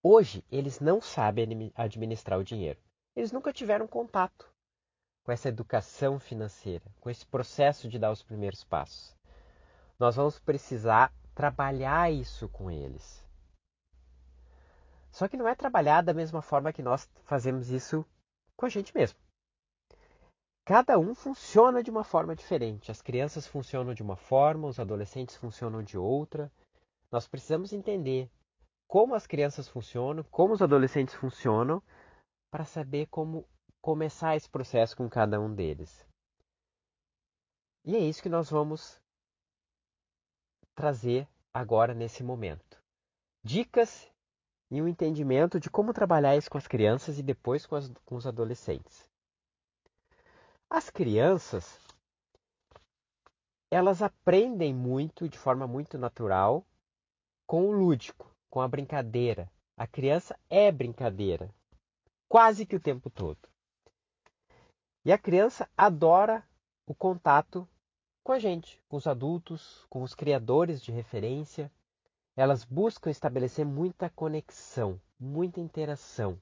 hoje 0.00 0.44
eles 0.48 0.78
não 0.78 1.00
sabem 1.00 1.72
administrar 1.74 2.38
o 2.38 2.44
dinheiro. 2.44 2.78
Eles 3.16 3.32
nunca 3.32 3.52
tiveram 3.52 3.88
contato 3.88 4.48
com 5.24 5.32
essa 5.32 5.48
educação 5.48 6.20
financeira, 6.20 6.84
com 7.00 7.10
esse 7.10 7.26
processo 7.26 7.88
de 7.88 7.98
dar 7.98 8.12
os 8.12 8.22
primeiros 8.22 8.62
passos. 8.62 9.16
Nós 9.98 10.14
vamos 10.14 10.38
precisar 10.38 11.12
trabalhar 11.40 12.12
isso 12.12 12.50
com 12.50 12.70
eles. 12.70 13.26
Só 15.10 15.26
que 15.26 15.38
não 15.38 15.48
é 15.48 15.54
trabalhar 15.54 16.02
da 16.02 16.12
mesma 16.12 16.42
forma 16.42 16.70
que 16.70 16.82
nós 16.82 17.08
fazemos 17.24 17.70
isso 17.70 18.04
com 18.54 18.66
a 18.66 18.68
gente 18.68 18.94
mesmo. 18.94 19.18
Cada 20.66 20.98
um 20.98 21.14
funciona 21.14 21.82
de 21.82 21.90
uma 21.90 22.04
forma 22.04 22.36
diferente. 22.36 22.90
As 22.90 23.00
crianças 23.00 23.46
funcionam 23.46 23.94
de 23.94 24.02
uma 24.02 24.16
forma, 24.16 24.68
os 24.68 24.78
adolescentes 24.78 25.34
funcionam 25.34 25.82
de 25.82 25.96
outra. 25.96 26.52
Nós 27.10 27.26
precisamos 27.26 27.72
entender 27.72 28.30
como 28.86 29.14
as 29.14 29.26
crianças 29.26 29.66
funcionam, 29.66 30.22
como 30.24 30.52
os 30.52 30.60
adolescentes 30.60 31.14
funcionam, 31.14 31.82
para 32.50 32.66
saber 32.66 33.06
como 33.06 33.48
começar 33.80 34.36
esse 34.36 34.50
processo 34.50 34.94
com 34.94 35.08
cada 35.08 35.40
um 35.40 35.54
deles. 35.54 36.06
E 37.82 37.96
é 37.96 37.98
isso 37.98 38.22
que 38.22 38.28
nós 38.28 38.50
vamos 38.50 38.99
trazer 40.80 41.28
agora 41.52 41.92
nesse 41.92 42.22
momento. 42.22 42.82
Dicas 43.44 44.10
e 44.70 44.80
um 44.80 44.88
entendimento 44.88 45.60
de 45.60 45.68
como 45.68 45.92
trabalhar 45.92 46.38
isso 46.38 46.50
com 46.50 46.56
as 46.56 46.66
crianças 46.66 47.18
e 47.18 47.22
depois 47.22 47.66
com, 47.66 47.76
as, 47.76 47.92
com 48.06 48.16
os 48.16 48.26
adolescentes. 48.26 49.06
As 50.70 50.88
crianças, 50.88 51.78
elas 53.70 54.00
aprendem 54.00 54.72
muito 54.72 55.28
de 55.28 55.36
forma 55.36 55.66
muito 55.66 55.98
natural 55.98 56.64
com 57.46 57.66
o 57.66 57.72
lúdico, 57.72 58.34
com 58.48 58.62
a 58.62 58.68
brincadeira. 58.68 59.52
A 59.76 59.86
criança 59.86 60.34
é 60.48 60.72
brincadeira, 60.72 61.54
quase 62.26 62.64
que 62.64 62.76
o 62.76 62.80
tempo 62.80 63.10
todo. 63.10 63.50
E 65.04 65.12
a 65.12 65.18
criança 65.18 65.68
adora 65.76 66.42
o 66.86 66.94
contato 66.94 67.68
com 68.30 68.34
a 68.34 68.38
gente, 68.38 68.80
com 68.88 68.96
os 68.96 69.08
adultos, 69.08 69.84
com 69.90 70.04
os 70.04 70.14
criadores 70.14 70.80
de 70.80 70.92
referência. 70.92 71.68
Elas 72.36 72.64
buscam 72.64 73.10
estabelecer 73.10 73.66
muita 73.66 74.08
conexão, 74.08 75.00
muita 75.18 75.58
interação. 75.58 76.38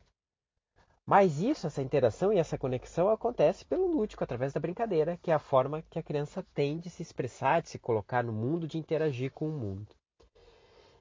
Mas 1.06 1.40
isso, 1.40 1.66
essa 1.66 1.80
interação 1.80 2.30
e 2.30 2.36
essa 2.36 2.58
conexão 2.58 3.08
acontece 3.08 3.64
pelo 3.64 3.86
lúdico, 3.86 4.22
através 4.22 4.52
da 4.52 4.60
brincadeira, 4.60 5.18
que 5.22 5.30
é 5.30 5.34
a 5.34 5.38
forma 5.38 5.80
que 5.88 5.98
a 5.98 6.02
criança 6.02 6.44
tem 6.52 6.78
de 6.78 6.90
se 6.90 7.02
expressar, 7.02 7.62
de 7.62 7.70
se 7.70 7.78
colocar 7.78 8.22
no 8.22 8.34
mundo, 8.34 8.68
de 8.68 8.76
interagir 8.76 9.32
com 9.32 9.48
o 9.48 9.58
mundo. 9.58 9.86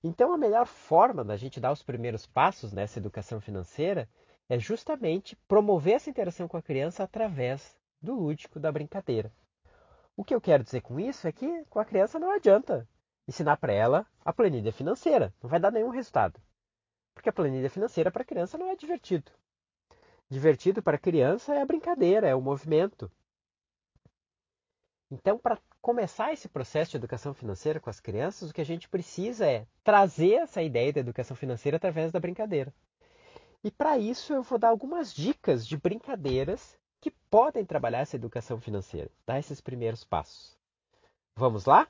Então, 0.01 0.32
a 0.32 0.38
melhor 0.38 0.67
forma 0.67 1.22
da 1.22 1.36
gente 1.36 1.60
dar 1.60 1.74
os 1.74 1.84
primeiros 1.84 2.25
passos 2.25 2.72
nessa 2.72 2.98
educação 2.98 3.41
financeira 3.41 4.08
é 4.48 4.58
justamente 4.58 5.36
promover 5.50 5.96
essa 5.96 6.10
interação 6.10 6.48
com 6.48 6.56
a 6.56 6.62
criança 6.62 7.03
através 7.03 7.75
do 8.01 8.15
lúdico, 8.15 8.58
da 8.58 8.72
brincadeira. 8.72 9.29
O 10.18 10.24
que 10.24 10.34
eu 10.34 10.42
quero 10.42 10.64
dizer 10.64 10.82
com 10.82 11.00
isso 11.00 11.28
é 11.28 11.32
que 11.32 11.64
com 11.66 11.80
a 11.80 11.86
criança 11.86 12.18
não 12.18 12.32
adianta 12.32 12.90
ensinar 13.27 13.56
para 13.58 13.72
ela 13.72 14.08
a 14.25 14.34
planilha 14.34 14.74
financeira, 14.74 15.32
não 15.42 15.48
vai 15.48 15.60
dar 15.60 15.72
nenhum 15.72 15.90
resultado. 15.90 16.42
Porque 17.14 17.30
a 17.30 17.34
planilha 17.34 17.70
financeira 17.70 18.10
para 18.10 18.24
a 18.24 18.25
criança 18.25 18.58
não 18.58 18.68
é 18.68 18.75
divertido. 18.75 19.32
Divertido 20.27 20.82
para 20.82 20.96
a 20.96 21.00
criança 21.00 21.53
é 21.53 21.62
a 21.62 21.66
brincadeira, 21.66 22.27
é 22.27 22.34
o 22.34 22.42
movimento. 22.42 23.12
Então, 25.12 25.38
para 25.38 25.60
começar 25.80 26.34
esse 26.34 26.50
processo 26.50 26.92
de 26.92 26.98
educação 26.98 27.32
financeira 27.32 27.80
com 27.80 27.90
as 27.90 28.00
crianças, 28.00 28.50
o 28.50 28.53
que 28.53 28.62
a 28.62 28.66
gente 28.66 28.90
precisa 28.90 29.46
é 29.46 29.68
trazer 29.84 30.34
essa 30.34 30.64
ideia 30.64 30.92
da 30.92 31.00
educação 31.00 31.38
financeira 31.38 31.77
através 31.77 32.12
da 32.12 32.20
brincadeira. 32.20 32.74
E 33.64 33.70
para 33.70 34.00
isso 34.00 34.34
eu 34.34 34.42
vou 34.42 34.58
dar 34.58 34.70
algumas 34.70 35.14
dicas 35.14 35.66
de 35.66 35.77
brincadeiras 35.77 36.75
que 37.00 37.12
podem 37.29 37.66
trabalhar 37.66 38.00
essa 38.00 38.16
educação 38.16 38.60
financeira, 38.60 39.12
dar 39.25 39.40
esses 39.40 39.62
primeiros 39.62 40.03
passos. 40.03 40.57
Vamos 41.36 41.66
lá? 41.66 41.88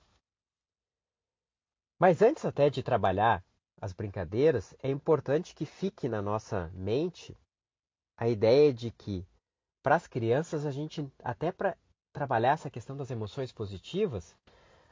Mas 1.99 2.21
antes 2.21 2.45
até 2.45 2.69
de 2.69 2.83
trabalhar 2.83 3.43
as 3.81 3.93
brincadeiras, 3.93 4.75
é 4.81 4.89
importante 4.89 5.55
que 5.55 5.65
fique 5.65 6.07
na 6.09 6.21
nossa 6.21 6.69
mente 6.73 7.35
a 8.15 8.27
ideia 8.27 8.73
de 8.73 8.91
que 8.91 9.25
para 9.81 9.95
as 9.95 10.07
crianças 10.07 10.65
a 10.65 10.71
gente 10.71 11.09
até 11.23 11.51
para 11.51 11.77
trabalhar 12.11 12.53
essa 12.53 12.69
questão 12.69 12.97
das 12.97 13.11
emoções 13.11 13.51
positivas, 13.51 14.35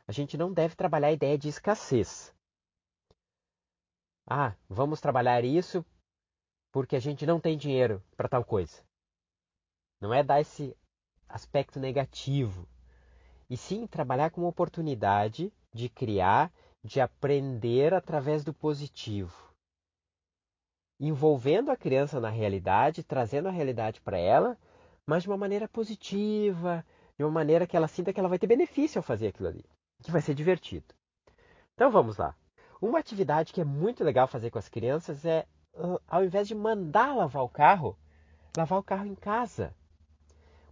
a 0.08 0.12
gente 0.12 0.38
não 0.38 0.54
deve 0.54 0.76
trabalhar 0.76 1.08
a 1.08 1.14
ideia 1.14 1.38
de 1.38 1.50
escassez. 1.50 2.34
Ah, 4.28 4.56
vamos 4.70 5.02
trabalhar 5.02 5.44
isso 5.44 5.86
porque 6.72 6.96
a 6.96 7.00
gente 7.00 7.26
não 7.26 7.40
tem 7.40 7.58
dinheiro 7.58 8.04
para 8.16 8.30
tal 8.30 8.44
coisa. 8.44 8.84
Não 10.02 10.14
é 10.14 10.24
dar 10.24 10.42
esse 10.42 10.76
aspecto 11.28 11.80
negativo, 11.80 12.68
e 13.50 13.58
sim 13.58 13.86
trabalhar 13.88 14.30
com 14.32 14.42
uma 14.42 14.50
oportunidade 14.50 15.52
de 15.74 15.90
criar, 15.90 16.52
de 16.84 17.02
aprender 17.02 17.94
através 17.94 18.44
do 18.44 18.54
positivo. 18.54 19.54
Envolvendo 21.00 21.72
a 21.72 21.76
criança 21.76 22.20
na 22.20 22.30
realidade, 22.30 23.04
trazendo 23.04 23.48
a 23.48 23.52
realidade 23.52 24.00
para 24.02 24.18
ela, 24.18 24.58
mas 25.06 25.24
de 25.24 25.30
uma 25.30 25.38
maneira 25.38 25.68
positiva, 25.68 26.86
de 27.18 27.24
uma 27.24 27.32
maneira 27.32 27.68
que 27.68 27.76
ela 27.76 27.88
sinta 27.88 28.14
que 28.14 28.20
ela 28.20 28.30
vai 28.30 28.40
ter 28.40 28.48
benefício 28.48 29.00
ao 29.00 29.04
fazer 29.04 29.28
aquilo 29.28 29.50
ali, 29.50 29.66
que 30.02 30.12
vai 30.12 30.22
ser 30.22 30.34
divertido. 30.34 30.94
Então 31.74 31.92
vamos 31.92 32.18
lá. 32.18 32.36
Uma 32.82 33.00
atividade 33.00 33.52
que 33.52 33.62
é 33.62 33.66
muito 33.66 34.04
legal 34.04 34.28
fazer 34.28 34.50
com 34.50 34.60
as 34.60 34.70
crianças 34.70 35.26
é, 35.26 35.46
ao 36.08 36.24
invés 36.24 36.48
de 36.48 36.56
mandar 36.56 37.16
lavar 37.16 37.44
o 37.44 37.50
carro, 37.50 37.98
lavar 38.56 38.80
o 38.80 38.84
carro 38.84 39.06
em 39.06 39.16
casa. 39.16 39.74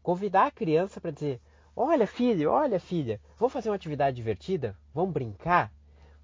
Convidar 0.03 0.47
a 0.47 0.51
criança 0.51 0.99
para 0.99 1.11
dizer: 1.11 1.41
Olha, 1.73 2.05
filho, 2.05 2.51
olha, 2.51 2.77
filha, 2.77 3.21
vamos 3.39 3.53
fazer 3.53 3.69
uma 3.69 3.75
atividade 3.75 4.17
divertida? 4.17 4.77
Vamos 4.93 5.13
brincar? 5.13 5.71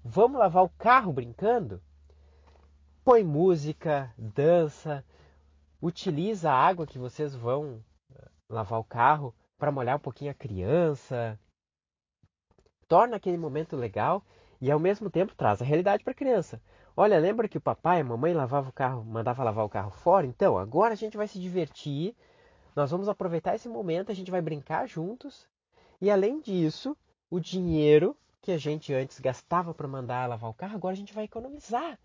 Vamos 0.04 0.38
lavar 0.38 0.62
o 0.62 0.68
carro 0.68 1.12
brincando? 1.12 1.82
Põe 3.02 3.24
música, 3.24 4.12
dança, 4.18 5.02
utiliza 5.80 6.52
a 6.52 6.54
água 6.54 6.86
que 6.86 6.98
vocês 6.98 7.34
vão 7.34 7.82
eh, 8.14 8.28
lavar 8.50 8.78
o 8.78 8.84
carro 8.84 9.34
para 9.58 9.72
molhar 9.72 9.96
um 9.96 10.00
pouquinho 10.00 10.30
a 10.30 10.34
criança. 10.34 11.40
Torna 12.86 13.16
aquele 13.16 13.38
momento 13.38 13.76
legal 13.76 14.22
e 14.60 14.70
ao 14.70 14.78
mesmo 14.78 15.08
tempo 15.08 15.34
traz 15.34 15.62
a 15.62 15.64
realidade 15.64 16.04
para 16.04 16.12
a 16.12 16.16
criança. 16.16 16.60
Olha, 16.94 17.18
lembra 17.18 17.48
que 17.48 17.56
o 17.56 17.62
papai 17.62 17.98
e 17.98 18.00
a 18.02 18.04
mamãe 18.04 18.34
lavava 18.34 18.68
o 18.68 18.72
carro, 18.72 19.02
mandava 19.04 19.42
lavar 19.42 19.64
o 19.64 19.70
carro 19.70 19.90
fora? 19.90 20.26
Então, 20.26 20.58
agora 20.58 20.92
a 20.92 20.96
gente 20.96 21.16
vai 21.16 21.26
se 21.26 21.40
divertir 21.40 22.14
nós 22.74 22.90
vamos 22.90 23.08
aproveitar 23.08 23.54
esse 23.54 23.68
momento, 23.68 24.10
a 24.10 24.14
gente 24.14 24.30
vai 24.30 24.40
brincar 24.40 24.86
juntos. 24.86 25.48
E 26.00 26.10
além 26.10 26.40
disso, 26.40 26.96
o 27.30 27.40
dinheiro 27.40 28.16
que 28.40 28.52
a 28.52 28.58
gente 28.58 28.92
antes 28.92 29.20
gastava 29.20 29.74
para 29.74 29.86
mandar 29.86 30.28
lavar 30.28 30.50
o 30.50 30.54
carro, 30.54 30.76
agora 30.76 30.94
a 30.94 30.96
gente 30.96 31.12
vai 31.12 31.24
economizar. 31.24 31.98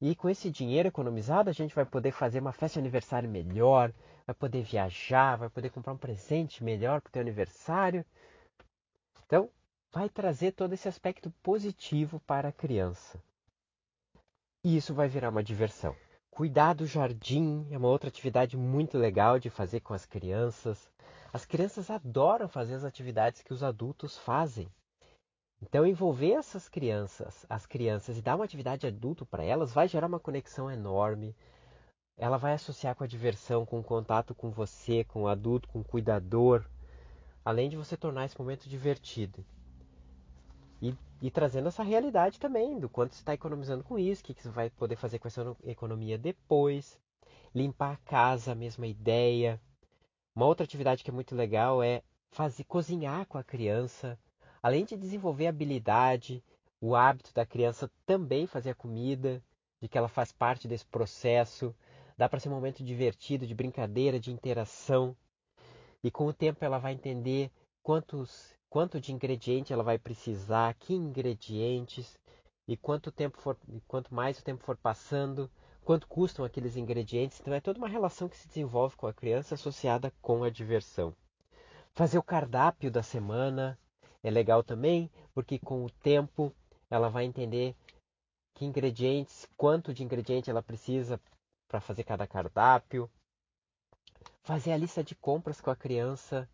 E 0.00 0.14
com 0.14 0.28
esse 0.28 0.50
dinheiro 0.50 0.88
economizado, 0.88 1.50
a 1.50 1.52
gente 1.52 1.74
vai 1.74 1.84
poder 1.84 2.12
fazer 2.12 2.40
uma 2.40 2.52
festa 2.52 2.74
de 2.74 2.80
aniversário 2.80 3.28
melhor, 3.28 3.92
vai 4.26 4.34
poder 4.34 4.62
viajar, 4.62 5.36
vai 5.36 5.48
poder 5.48 5.70
comprar 5.70 5.92
um 5.92 5.98
presente 5.98 6.64
melhor 6.64 7.00
para 7.00 7.08
o 7.08 7.12
teu 7.12 7.22
aniversário. 7.22 8.04
Então, 9.26 9.48
vai 9.92 10.08
trazer 10.08 10.52
todo 10.52 10.72
esse 10.72 10.88
aspecto 10.88 11.30
positivo 11.42 12.20
para 12.26 12.48
a 12.48 12.52
criança. 12.52 13.22
E 14.62 14.76
isso 14.76 14.92
vai 14.92 15.08
virar 15.08 15.28
uma 15.28 15.42
diversão. 15.42 15.94
Cuidar 16.34 16.74
do 16.74 16.84
jardim 16.84 17.64
é 17.70 17.78
uma 17.78 17.86
outra 17.86 18.08
atividade 18.08 18.56
muito 18.56 18.98
legal 18.98 19.38
de 19.38 19.48
fazer 19.48 19.78
com 19.78 19.94
as 19.94 20.04
crianças. 20.04 20.90
As 21.32 21.46
crianças 21.46 21.88
adoram 21.90 22.48
fazer 22.48 22.74
as 22.74 22.82
atividades 22.82 23.40
que 23.40 23.52
os 23.52 23.62
adultos 23.62 24.18
fazem. 24.18 24.68
Então, 25.62 25.86
envolver 25.86 26.32
essas 26.32 26.68
crianças, 26.68 27.46
as 27.48 27.66
crianças, 27.66 28.18
e 28.18 28.20
dar 28.20 28.34
uma 28.34 28.44
atividade 28.44 28.84
adulto 28.84 29.24
para 29.24 29.44
elas 29.44 29.72
vai 29.72 29.86
gerar 29.86 30.08
uma 30.08 30.18
conexão 30.18 30.68
enorme. 30.68 31.36
Ela 32.18 32.36
vai 32.36 32.54
associar 32.54 32.96
com 32.96 33.04
a 33.04 33.06
diversão, 33.06 33.64
com 33.64 33.78
o 33.78 33.84
contato 33.84 34.34
com 34.34 34.50
você, 34.50 35.04
com 35.04 35.22
o 35.22 35.28
adulto, 35.28 35.68
com 35.68 35.82
o 35.82 35.84
cuidador, 35.84 36.64
além 37.44 37.70
de 37.70 37.76
você 37.76 37.96
tornar 37.96 38.24
esse 38.24 38.36
momento 38.36 38.68
divertido. 38.68 39.46
E, 40.82 40.92
e 41.24 41.30
trazendo 41.30 41.68
essa 41.68 41.82
realidade 41.82 42.38
também 42.38 42.78
do 42.78 42.86
quanto 42.86 43.14
você 43.14 43.22
está 43.22 43.32
economizando 43.32 43.82
com 43.82 43.98
isso, 43.98 44.20
o 44.20 44.26
que, 44.26 44.34
você 44.34 44.50
vai 44.50 44.68
poder 44.68 44.94
fazer 44.94 45.18
com 45.18 45.26
essa 45.26 45.56
economia 45.64 46.18
depois. 46.18 47.00
Limpar 47.54 47.94
a 47.94 47.96
casa, 47.96 48.52
a 48.52 48.54
mesma 48.54 48.86
ideia. 48.86 49.58
Uma 50.36 50.44
outra 50.44 50.64
atividade 50.64 51.02
que 51.02 51.08
é 51.08 51.14
muito 51.14 51.34
legal 51.34 51.82
é 51.82 52.02
fazer 52.30 52.64
cozinhar 52.64 53.24
com 53.24 53.38
a 53.38 53.42
criança, 53.42 54.18
além 54.62 54.84
de 54.84 54.98
desenvolver 54.98 55.46
a 55.46 55.48
habilidade, 55.48 56.44
o 56.78 56.94
hábito 56.94 57.32
da 57.32 57.46
criança 57.46 57.90
também 58.04 58.46
fazer 58.46 58.68
a 58.68 58.74
comida, 58.74 59.42
de 59.80 59.88
que 59.88 59.96
ela 59.96 60.08
faz 60.08 60.30
parte 60.30 60.68
desse 60.68 60.84
processo. 60.84 61.74
Dá 62.18 62.28
para 62.28 62.38
ser 62.38 62.50
um 62.50 62.52
momento 62.52 62.84
divertido, 62.84 63.46
de 63.46 63.54
brincadeira, 63.54 64.20
de 64.20 64.30
interação. 64.30 65.16
E 66.02 66.10
com 66.10 66.26
o 66.26 66.34
tempo 66.34 66.62
ela 66.62 66.76
vai 66.76 66.92
entender 66.92 67.50
quantos, 67.84 68.56
quanto 68.70 68.98
de 68.98 69.12
ingrediente 69.12 69.70
ela 69.70 69.84
vai 69.84 69.98
precisar, 69.98 70.72
que 70.74 70.94
ingredientes, 70.94 72.18
e 72.66 72.78
quanto 72.78 73.12
tempo 73.12 73.38
for, 73.38 73.58
quanto 73.86 74.12
mais 74.12 74.38
o 74.38 74.42
tempo 74.42 74.64
for 74.64 74.74
passando, 74.74 75.50
quanto 75.84 76.08
custam 76.08 76.46
aqueles 76.46 76.76
ingredientes. 76.76 77.38
Então 77.38 77.52
é 77.52 77.60
toda 77.60 77.78
uma 77.78 77.86
relação 77.86 78.26
que 78.26 78.38
se 78.38 78.48
desenvolve 78.48 78.96
com 78.96 79.06
a 79.06 79.12
criança 79.12 79.54
associada 79.54 80.10
com 80.22 80.42
a 80.42 80.50
diversão. 80.50 81.14
Fazer 81.92 82.16
o 82.18 82.22
cardápio 82.22 82.90
da 82.90 83.02
semana 83.02 83.78
é 84.22 84.30
legal 84.30 84.64
também, 84.64 85.10
porque 85.34 85.58
com 85.58 85.84
o 85.84 85.90
tempo 85.90 86.50
ela 86.90 87.10
vai 87.10 87.24
entender 87.24 87.76
que 88.54 88.64
ingredientes, 88.64 89.46
quanto 89.58 89.92
de 89.92 90.02
ingrediente 90.02 90.48
ela 90.48 90.62
precisa 90.62 91.20
para 91.68 91.82
fazer 91.82 92.04
cada 92.04 92.26
cardápio. 92.26 93.10
Fazer 94.42 94.72
a 94.72 94.76
lista 94.78 95.04
de 95.04 95.14
compras 95.14 95.60
com 95.60 95.70
a 95.70 95.76
criança 95.76 96.48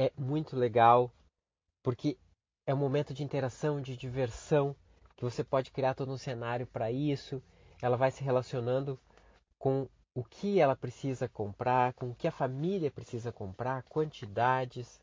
é 0.00 0.10
muito 0.16 0.56
legal, 0.56 1.12
porque 1.82 2.16
é 2.66 2.72
um 2.72 2.78
momento 2.78 3.12
de 3.12 3.22
interação, 3.22 3.82
de 3.82 3.94
diversão, 3.94 4.74
que 5.14 5.22
você 5.22 5.44
pode 5.44 5.70
criar 5.70 5.92
todo 5.92 6.10
um 6.10 6.16
cenário 6.16 6.66
para 6.66 6.90
isso. 6.90 7.42
Ela 7.82 7.98
vai 7.98 8.10
se 8.10 8.24
relacionando 8.24 8.98
com 9.58 9.86
o 10.14 10.24
que 10.24 10.58
ela 10.58 10.74
precisa 10.74 11.28
comprar, 11.28 11.92
com 11.92 12.10
o 12.10 12.14
que 12.14 12.26
a 12.26 12.32
família 12.32 12.90
precisa 12.90 13.30
comprar, 13.30 13.82
quantidades. 13.82 15.02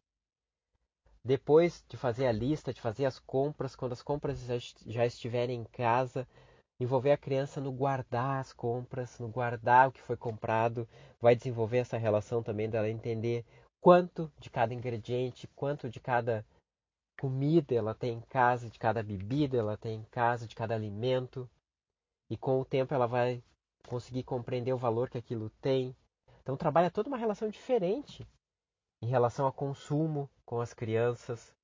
Depois 1.23 1.85
de 1.87 1.95
fazer 1.95 2.25
a 2.25 2.31
lista, 2.31 2.73
de 2.73 2.81
fazer 2.81 3.05
as 3.05 3.19
compras, 3.19 3.75
quando 3.75 3.93
as 3.93 4.01
compras 4.01 4.39
já 4.83 5.05
estiverem 5.05 5.61
em 5.61 5.65
casa, 5.65 6.27
envolver 6.79 7.11
a 7.11 7.17
criança 7.17 7.61
no 7.61 7.71
guardar 7.71 8.39
as 8.39 8.51
compras, 8.51 9.19
no 9.19 9.27
guardar 9.27 9.89
o 9.89 9.91
que 9.91 10.01
foi 10.01 10.17
comprado, 10.17 10.87
vai 11.21 11.35
desenvolver 11.35 11.77
essa 11.77 11.97
relação 11.97 12.41
também 12.41 12.67
dela 12.67 12.89
entender 12.89 13.45
quanto 13.87 14.29
de 14.37 14.49
cada 14.49 14.73
ingrediente, 14.73 15.47
quanto 15.55 15.89
de 15.89 15.97
cada 15.97 16.45
comida 17.17 17.73
ela 17.73 17.95
tem 17.95 18.17
em 18.17 18.19
casa, 18.19 18.69
de 18.69 18.77
cada 18.77 19.01
bebida 19.01 19.57
ela 19.57 19.77
tem 19.77 20.01
em 20.01 20.03
casa, 20.11 20.45
de 20.45 20.53
cada 20.53 20.75
alimento. 20.75 21.49
E 22.29 22.35
com 22.35 22.59
o 22.59 22.65
tempo 22.65 22.93
ela 22.93 23.07
vai 23.07 23.41
conseguir 23.87 24.23
compreender 24.23 24.73
o 24.73 24.77
valor 24.77 25.09
que 25.09 25.17
aquilo 25.17 25.49
tem. 25.61 25.95
Então 26.41 26.57
trabalha 26.57 26.91
toda 26.91 27.07
uma 27.07 27.15
relação 27.15 27.49
diferente 27.49 28.27
em 29.01 29.07
relação 29.07 29.45
ao 29.45 29.53
consumo 29.53 30.29
com 30.45 30.59
as 30.59 30.73
crianças. 30.73 31.55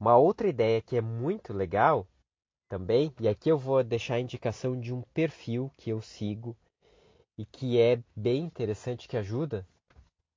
Uma 0.00 0.16
outra 0.16 0.48
ideia 0.48 0.80
que 0.80 0.96
é 0.96 1.02
muito 1.02 1.52
legal 1.52 2.08
também, 2.70 3.14
e 3.20 3.28
aqui 3.28 3.50
eu 3.50 3.58
vou 3.58 3.84
deixar 3.84 4.14
a 4.14 4.20
indicação 4.20 4.80
de 4.80 4.94
um 4.94 5.02
perfil 5.12 5.70
que 5.76 5.90
eu 5.90 6.00
sigo 6.00 6.56
e 7.36 7.44
que 7.44 7.78
é 7.78 8.02
bem 8.16 8.44
interessante, 8.44 9.06
que 9.06 9.18
ajuda 9.18 9.68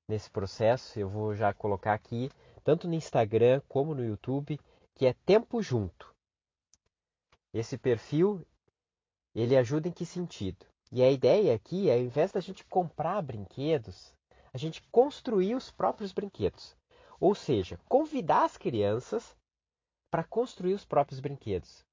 nesse 0.10 0.30
processo. 0.30 1.00
Eu 1.00 1.08
vou 1.08 1.36
já 1.36 1.54
colocar 1.54 1.94
aqui, 1.94 2.30
tanto 2.64 2.88
no 2.88 2.96
Instagram 2.96 3.62
como 3.70 3.94
no 3.94 4.04
YouTube, 4.04 4.60
que 4.96 5.06
é 5.06 5.14
Tempo 5.26 5.62
Junto. 5.62 6.14
Esse 7.54 7.78
perfil, 7.78 8.46
ele 9.34 9.56
ajuda 9.56 9.88
em 9.88 9.92
que 9.92 10.06
sentido? 10.06 10.66
E 10.92 11.04
a 11.04 11.12
ideia 11.12 11.54
aqui 11.54 11.90
é, 11.90 11.94
ao 11.94 12.00
invés 12.00 12.32
da 12.32 12.40
gente 12.40 12.66
comprar 12.66 13.22
brinquedos, 13.22 14.14
a 14.52 14.58
gente 14.58 14.82
construir 14.92 15.56
os 15.56 15.70
próprios 15.70 16.12
brinquedos. 16.12 16.76
Ou 17.20 17.36
seja, 17.36 17.80
convidar 17.88 18.46
as 18.46 18.58
crianças 18.58 19.36
para 20.10 20.24
construir 20.24 20.74
os 20.74 20.86
próprios 20.86 21.20
brinquedos. 21.20 21.86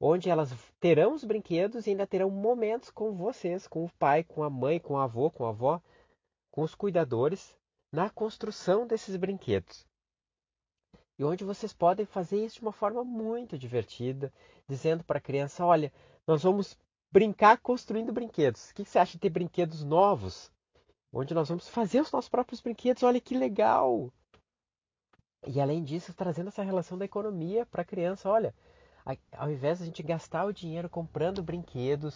Onde 0.00 0.30
elas 0.30 0.50
terão 0.80 1.14
os 1.14 1.22
brinquedos 1.22 1.86
e 1.86 1.90
ainda 1.90 2.06
terão 2.06 2.30
momentos 2.30 2.90
com 2.90 3.12
vocês, 3.12 3.68
com 3.68 3.84
o 3.84 3.90
pai, 3.98 4.24
com 4.24 4.42
a 4.42 4.50
mãe, 4.50 4.80
com 4.80 4.94
o 4.94 4.98
avô, 4.98 5.30
com 5.30 5.44
a 5.44 5.50
avó, 5.50 5.80
com 6.50 6.62
os 6.62 6.74
cuidadores, 6.74 7.56
na 7.92 8.08
construção 8.10 8.86
desses 8.86 9.16
brinquedos. 9.16 9.86
E 11.18 11.24
onde 11.24 11.44
vocês 11.44 11.72
podem 11.72 12.06
fazer 12.06 12.44
isso 12.44 12.56
de 12.56 12.62
uma 12.62 12.72
forma 12.72 13.04
muito 13.04 13.58
divertida, 13.58 14.32
dizendo 14.68 15.04
para 15.04 15.18
a 15.18 15.22
criança: 15.22 15.64
olha, 15.64 15.92
nós 16.26 16.42
vamos 16.42 16.78
brincar 17.12 17.58
construindo 17.58 18.12
brinquedos. 18.12 18.70
O 18.70 18.74
que 18.74 18.84
você 18.84 18.98
acha 18.98 19.12
de 19.12 19.18
ter 19.18 19.30
brinquedos 19.30 19.84
novos? 19.84 20.50
onde 21.12 21.34
nós 21.34 21.48
vamos 21.48 21.68
fazer 21.68 22.00
os 22.00 22.12
nossos 22.12 22.28
próprios 22.28 22.60
brinquedos. 22.60 23.02
Olha 23.02 23.20
que 23.20 23.36
legal! 23.36 24.12
E 25.46 25.60
além 25.60 25.82
disso, 25.82 26.14
trazendo 26.14 26.48
essa 26.48 26.62
relação 26.62 26.98
da 26.98 27.04
economia 27.04 27.66
para 27.66 27.82
a 27.82 27.84
criança. 27.84 28.28
Olha, 28.28 28.54
ao 29.32 29.50
invés 29.50 29.78
de 29.78 29.84
a 29.84 29.86
gente 29.86 30.02
gastar 30.02 30.44
o 30.44 30.52
dinheiro 30.52 30.88
comprando 30.88 31.42
brinquedos, 31.42 32.14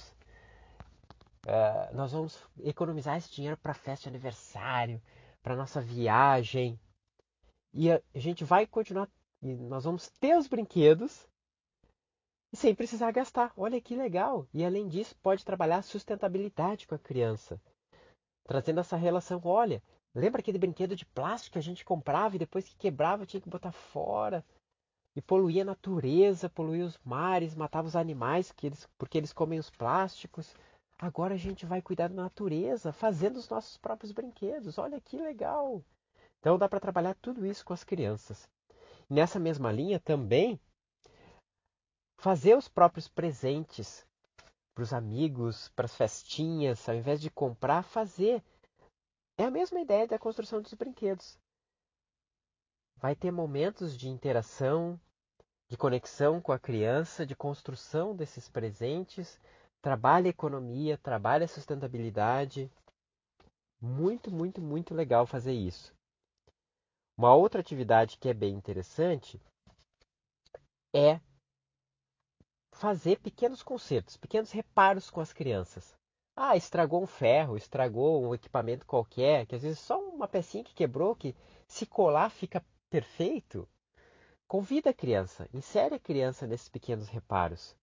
uh, 1.47 1.95
nós 1.95 2.13
vamos 2.13 2.39
economizar 2.63 3.17
esse 3.17 3.33
dinheiro 3.33 3.57
para 3.57 3.75
festa 3.75 4.11
de 4.11 4.17
aniversário, 4.17 5.01
para 5.45 5.55
nossa 5.55 5.81
viagem. 5.81 6.77
E 7.73 7.93
a, 7.93 8.03
gente 8.17 8.43
vai 8.43 8.67
continuar. 8.67 9.09
E 9.41 9.55
nós 9.55 9.85
vamos 9.85 10.09
ter 10.19 10.37
os 10.37 10.49
brinquedos 10.49 11.29
sem 12.53 12.75
precisar 12.75 13.13
gastar. 13.13 13.53
Olha 13.57 13.81
que 13.81 13.95
legal! 13.95 14.49
E 14.53 14.65
além 14.65 14.89
disso, 14.89 15.15
pode 15.23 15.45
trabalhar 15.45 15.77
a 15.77 15.83
sustentabilidade 15.83 16.89
com 16.89 16.97
a 16.97 16.99
criança 16.99 17.61
trazendo 18.45 18.81
essa 18.81 18.97
relação. 18.97 19.41
Olha, 19.45 19.83
lembra 20.15 20.41
aquele 20.41 20.59
brinquedo 20.59 20.95
de 20.95 21.07
plástico 21.07 21.55
que 21.55 21.59
a 21.59 21.63
gente 21.63 21.85
comprava 21.85 22.37
e 22.37 22.39
depois 22.39 22.69
que 22.69 22.77
quebrava 22.77 23.27
tinha 23.27 23.41
que 23.41 23.49
botar 23.49 23.73
fora? 23.73 24.45
E 25.17 25.23
poluía 25.23 25.63
a 25.63 25.67
natureza, 25.67 26.49
poluía 26.49 26.85
os 26.85 26.99
mares, 27.05 27.55
matava 27.55 27.87
os 27.87 27.97
animais 27.97 28.51
que 28.53 28.67
eles, 28.67 28.89
porque 28.99 29.17
eles 29.17 29.33
comem 29.33 29.59
os 29.59 29.71
plásticos. 29.71 30.55
Agora 31.05 31.35
a 31.35 31.37
gente 31.37 31.67
vai 31.67 31.83
cuidar 31.83 32.09
da 32.09 32.15
natureza 32.15 32.91
fazendo 32.91 33.37
os 33.37 33.47
nossos 33.47 33.77
próprios 33.77 34.11
brinquedos. 34.11 34.79
Olha 34.79 34.99
que 34.99 35.19
legal! 35.19 35.85
Então 36.41 36.57
dá 36.57 36.67
para 36.67 36.81
trabalhar 36.81 37.15
tudo 37.17 37.45
isso 37.45 37.63
com 37.63 37.75
as 37.75 37.85
crianças. 37.85 38.49
Nessa 39.11 39.39
mesma 39.39 39.71
linha 39.71 40.01
também 40.01 40.59
fazer 42.17 42.57
os 42.57 42.69
próprios 42.69 43.07
presentes 43.07 44.07
para 44.75 44.83
os 44.83 44.95
amigos, 44.95 45.69
para 45.77 45.85
as 45.85 45.95
festinhas, 45.95 46.89
ao 46.89 46.95
invés 46.95 47.21
de 47.21 47.31
comprar, 47.31 47.83
fazer. 47.83 48.43
É 49.37 49.45
a 49.45 49.51
mesma 49.51 49.81
ideia 49.81 50.09
da 50.09 50.19
construção 50.19 50.63
dos 50.63 50.73
brinquedos. 50.73 51.39
Vai 52.97 53.15
ter 53.15 53.31
momentos 53.31 53.95
de 53.95 54.09
interação, 54.09 54.99
de 55.69 55.77
conexão 55.77 56.41
com 56.41 56.51
a 56.51 56.59
criança, 56.59 57.27
de 57.27 57.37
construção 57.37 58.17
desses 58.17 58.49
presentes, 58.49 59.39
trabalha 59.85 60.29
economia, 60.29 60.97
trabalha 60.97 61.47
sustentabilidade. 61.47 62.73
Muito, 63.79 64.31
muito, 64.31 64.63
muito 64.63 64.95
legal 64.95 65.27
fazer 65.27 65.53
isso. 65.53 65.95
Uma 67.19 67.35
outra 67.35 67.61
atividade 67.61 68.17
que 68.17 68.31
é 68.31 68.33
bem 68.33 68.55
interessante 68.55 69.39
é 70.95 71.21
fazer 72.73 73.21
pequenos 73.21 73.63
consertos, 73.63 74.17
pequenos 74.17 74.53
reparos 74.53 75.11
com 75.11 75.21
as 75.21 75.35
crianças. 75.35 75.95
Ah, 76.35 76.57
estragou 76.57 77.03
um 77.03 77.07
ferro, 77.07 77.55
estragou 77.55 78.25
um 78.25 78.35
equipamento 78.35 78.87
qualquer, 78.87 79.45
que 79.45 79.55
às 79.55 79.63
vezes 79.63 79.81
só 79.81 80.01
uma 80.01 80.27
pecinha 80.27 80.65
que 80.65 80.73
quebrou, 80.73 81.15
que 81.15 81.37
se 81.69 81.85
colar 81.85 82.31
fica 82.31 82.65
perfeito. 82.89 83.69
Convida 84.49 84.89
a 84.89 84.95
criança, 84.95 85.47
insere 85.53 85.97
a 85.97 86.01
criança 86.01 86.47
nesses 86.47 86.71
pequenos 86.71 87.11
reparos, 87.11 87.77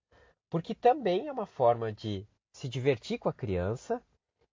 porque 0.52 0.74
também 0.74 1.28
é 1.28 1.32
uma 1.32 1.46
forma 1.46 1.90
de 1.90 2.28
se 2.52 2.68
divertir 2.68 3.18
com 3.18 3.26
a 3.26 3.32
criança 3.32 4.02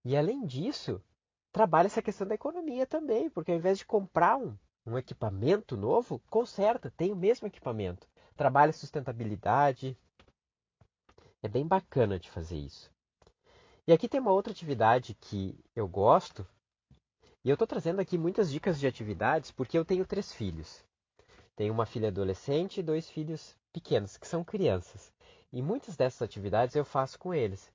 e, 0.05 0.15
além 0.15 0.45
disso, 0.45 1.03
trabalha 1.51 1.87
essa 1.87 2.01
questão 2.01 2.25
da 2.25 2.35
economia 2.35 2.87
também, 2.87 3.29
porque 3.29 3.51
ao 3.51 3.57
invés 3.57 3.79
de 3.79 3.85
comprar 3.85 4.37
um, 4.37 4.57
um 4.85 4.97
equipamento 4.97 5.75
novo, 5.75 6.21
conserta, 6.29 6.89
tem 6.89 7.11
o 7.11 7.17
mesmo 7.17 7.47
equipamento. 7.47 8.07
Trabalha 8.37 8.71
sustentabilidade, 8.71 9.97
é 11.43 11.49
bem 11.49 11.67
bacana 11.67 12.17
de 12.17 12.31
fazer 12.31 12.55
isso. 12.55 12.89
E 13.85 13.91
aqui 13.91 14.07
tem 14.07 14.21
uma 14.21 14.31
outra 14.31 14.53
atividade 14.53 15.13
que 15.19 15.59
eu 15.75 15.85
gosto. 15.85 16.47
E 17.43 17.49
eu 17.49 17.55
estou 17.55 17.67
trazendo 17.67 17.99
aqui 17.99 18.17
muitas 18.17 18.49
dicas 18.49 18.79
de 18.79 18.87
atividades 18.87 19.51
porque 19.51 19.77
eu 19.77 19.83
tenho 19.83 20.05
três 20.05 20.31
filhos. 20.31 20.81
Tenho 21.57 21.73
uma 21.73 21.85
filha 21.85 22.07
adolescente 22.07 22.79
e 22.79 22.83
dois 22.83 23.09
filhos 23.09 23.53
pequenos, 23.73 24.15
que 24.15 24.25
são 24.25 24.45
crianças. 24.45 25.11
E 25.51 25.61
muitas 25.61 25.95
dessas 25.95 26.21
atividades 26.21 26.75
eu 26.75 26.85
faço 26.85 27.17
com 27.17 27.33
eles. 27.33 27.71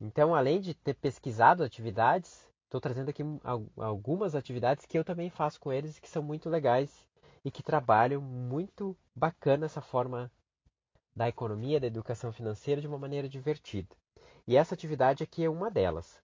Então, 0.00 0.34
além 0.34 0.60
de 0.60 0.74
ter 0.74 0.94
pesquisado 0.94 1.62
atividades, 1.62 2.48
estou 2.64 2.80
trazendo 2.80 3.10
aqui 3.10 3.22
algumas 3.76 4.34
atividades 4.34 4.86
que 4.86 4.98
eu 4.98 5.04
também 5.04 5.30
faço 5.30 5.60
com 5.60 5.72
eles 5.72 5.98
que 5.98 6.08
são 6.08 6.22
muito 6.22 6.48
legais 6.48 7.06
e 7.44 7.50
que 7.50 7.62
trabalham 7.62 8.20
muito 8.20 8.96
bacana 9.14 9.66
essa 9.66 9.80
forma 9.80 10.30
da 11.14 11.28
economia, 11.28 11.78
da 11.78 11.86
educação 11.86 12.32
financeira 12.32 12.80
de 12.80 12.86
uma 12.86 12.98
maneira 12.98 13.28
divertida. 13.28 13.94
E 14.46 14.56
essa 14.56 14.74
atividade 14.74 15.22
aqui 15.22 15.44
é 15.44 15.50
uma 15.50 15.70
delas. 15.70 16.20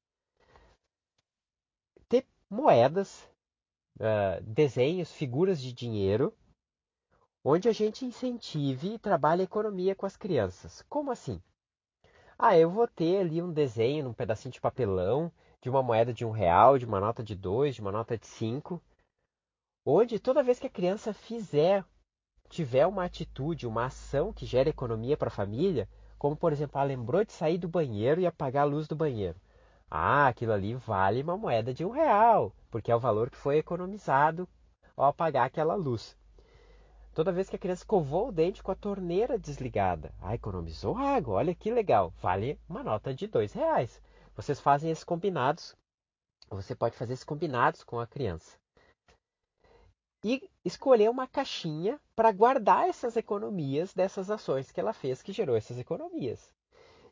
Ter 2.09 2.27
moedas, 2.49 3.29
uh, 4.01 4.43
desenhos, 4.43 5.13
figuras 5.13 5.61
de 5.61 5.73
dinheiro, 5.73 6.35
onde 7.45 7.69
a 7.69 7.73
gente 7.73 8.05
incentive 8.05 8.95
e 8.95 8.99
trabalhe 8.99 9.43
a 9.43 9.45
economia 9.45 9.95
com 9.95 10.07
as 10.07 10.17
crianças. 10.17 10.83
Como 10.89 11.11
assim? 11.11 11.41
Ah, 12.39 12.57
eu 12.57 12.71
vou 12.71 12.87
ter 12.87 13.19
ali 13.19 13.43
um 13.43 13.53
desenho 13.53 14.05
num 14.05 14.13
pedacinho 14.13 14.53
de 14.53 14.61
papelão 14.61 15.33
de 15.61 15.69
uma 15.69 15.83
moeda 15.83 16.13
de 16.13 16.25
um 16.25 16.31
real, 16.31 16.79
de 16.79 16.85
uma 16.85 17.01
nota 17.01 17.23
de 17.23 17.35
dois, 17.35 17.75
de 17.75 17.81
uma 17.81 17.93
nota 17.93 18.17
de 18.17 18.27
cinco, 18.27 18.81
onde 19.85 20.19
toda 20.19 20.43
vez 20.43 20.59
que 20.59 20.67
a 20.67 20.71
criança 20.71 21.13
fizer, 21.13 21.85
tiver 22.49 22.87
uma 22.87 23.05
atitude, 23.05 23.67
uma 23.67 23.87
ação 23.87 24.33
que 24.33 24.47
gere 24.47 24.71
economia 24.71 25.17
para 25.17 25.29
a 25.29 25.33
família, 25.33 25.89
como 26.19 26.37
por 26.37 26.53
exemplo, 26.53 26.79
ela 26.79 26.89
lembrou 26.89 27.25
de 27.25 27.33
sair 27.33 27.59
do 27.59 27.69
banheiro 27.69 28.21
e 28.21 28.27
apagar 28.27 28.65
a 28.65 28.71
luz 28.71 28.89
do 28.89 28.97
banheiro. 28.97 29.41
Ah, 29.91 30.27
aquilo 30.29 30.53
ali 30.53 30.75
vale 30.75 31.23
uma 31.23 31.37
moeda 31.37 31.73
de 31.73 31.85
um 31.85 31.91
real, 31.91 32.53
porque 32.71 32.91
é 32.91 32.97
o 32.97 33.01
valor 33.01 33.31
que 33.31 33.37
foi 33.37 33.59
economizado 33.59 34.49
ao 34.97 35.07
apagar 35.07 35.47
aquela 35.47 35.75
luz. 35.75 36.18
Toda 37.19 37.33
vez 37.33 37.51
que 37.51 37.57
a 37.57 37.59
criança 37.59 37.81
escovou 37.81 38.29
o 38.29 38.33
dente 38.33 38.63
com 38.63 38.71
a 38.71 38.77
torneira 38.77 39.37
desligada, 39.37 40.15
ah, 40.23 40.37
economizou 40.37 40.97
água, 40.97 41.35
olha 41.35 41.53
que 41.53 41.69
legal, 41.69 42.13
vale 42.23 42.61
uma 42.69 42.81
nota 42.81 43.13
de 43.13 43.27
dois 43.27 43.53
reais. 43.53 44.01
Vocês 44.37 44.61
fazem 44.61 44.89
esses 44.89 45.03
combinados, 45.03 45.75
você 46.49 46.77
pode 46.77 46.97
fazer 46.97 47.15
esses 47.15 47.25
combinados 47.25 47.83
com 47.83 47.99
a 47.99 48.07
criança. 48.07 48.57
E 50.25 50.49
escolher 50.65 51.11
uma 51.11 51.27
caixinha 51.27 52.01
para 52.15 52.31
guardar 52.31 52.89
essas 52.89 53.17
economias 53.17 53.93
dessas 53.93 54.31
ações 54.31 54.71
que 54.71 54.79
ela 54.79 54.93
fez 54.93 55.21
que 55.21 55.33
gerou 55.33 55.57
essas 55.57 55.77
economias. 55.77 56.55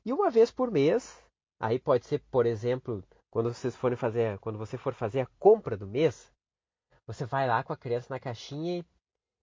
E 0.05 0.13
uma 0.13 0.31
vez 0.31 0.53
por 0.53 0.71
mês, 0.71 1.21
aí 1.59 1.81
pode 1.81 2.07
ser, 2.07 2.21
por 2.31 2.47
exemplo, 2.47 3.03
quando 3.29 3.53
vocês 3.53 3.75
forem 3.75 3.99
fazer, 3.99 4.39
quando 4.39 4.57
você 4.57 4.79
for 4.79 4.95
fazer 4.95 5.23
a 5.23 5.29
compra 5.41 5.77
do 5.77 5.89
mês, 5.89 6.31
você 7.09 7.25
vai 7.25 7.49
lá 7.49 7.65
com 7.65 7.73
a 7.73 7.77
criança 7.77 8.07
na 8.09 8.21
caixinha 8.21 8.79
e 8.79 8.96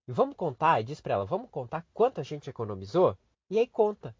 e 0.07 0.11
vamos 0.11 0.35
contar, 0.35 0.81
e 0.81 0.83
diz 0.83 0.99
para 1.01 1.13
ela, 1.13 1.25
vamos 1.25 1.49
contar 1.49 1.85
quanto 1.93 2.19
a 2.19 2.23
gente 2.23 2.49
economizou? 2.49 3.17
E 3.49 3.57
aí 3.57 3.67
conta. 3.67 4.15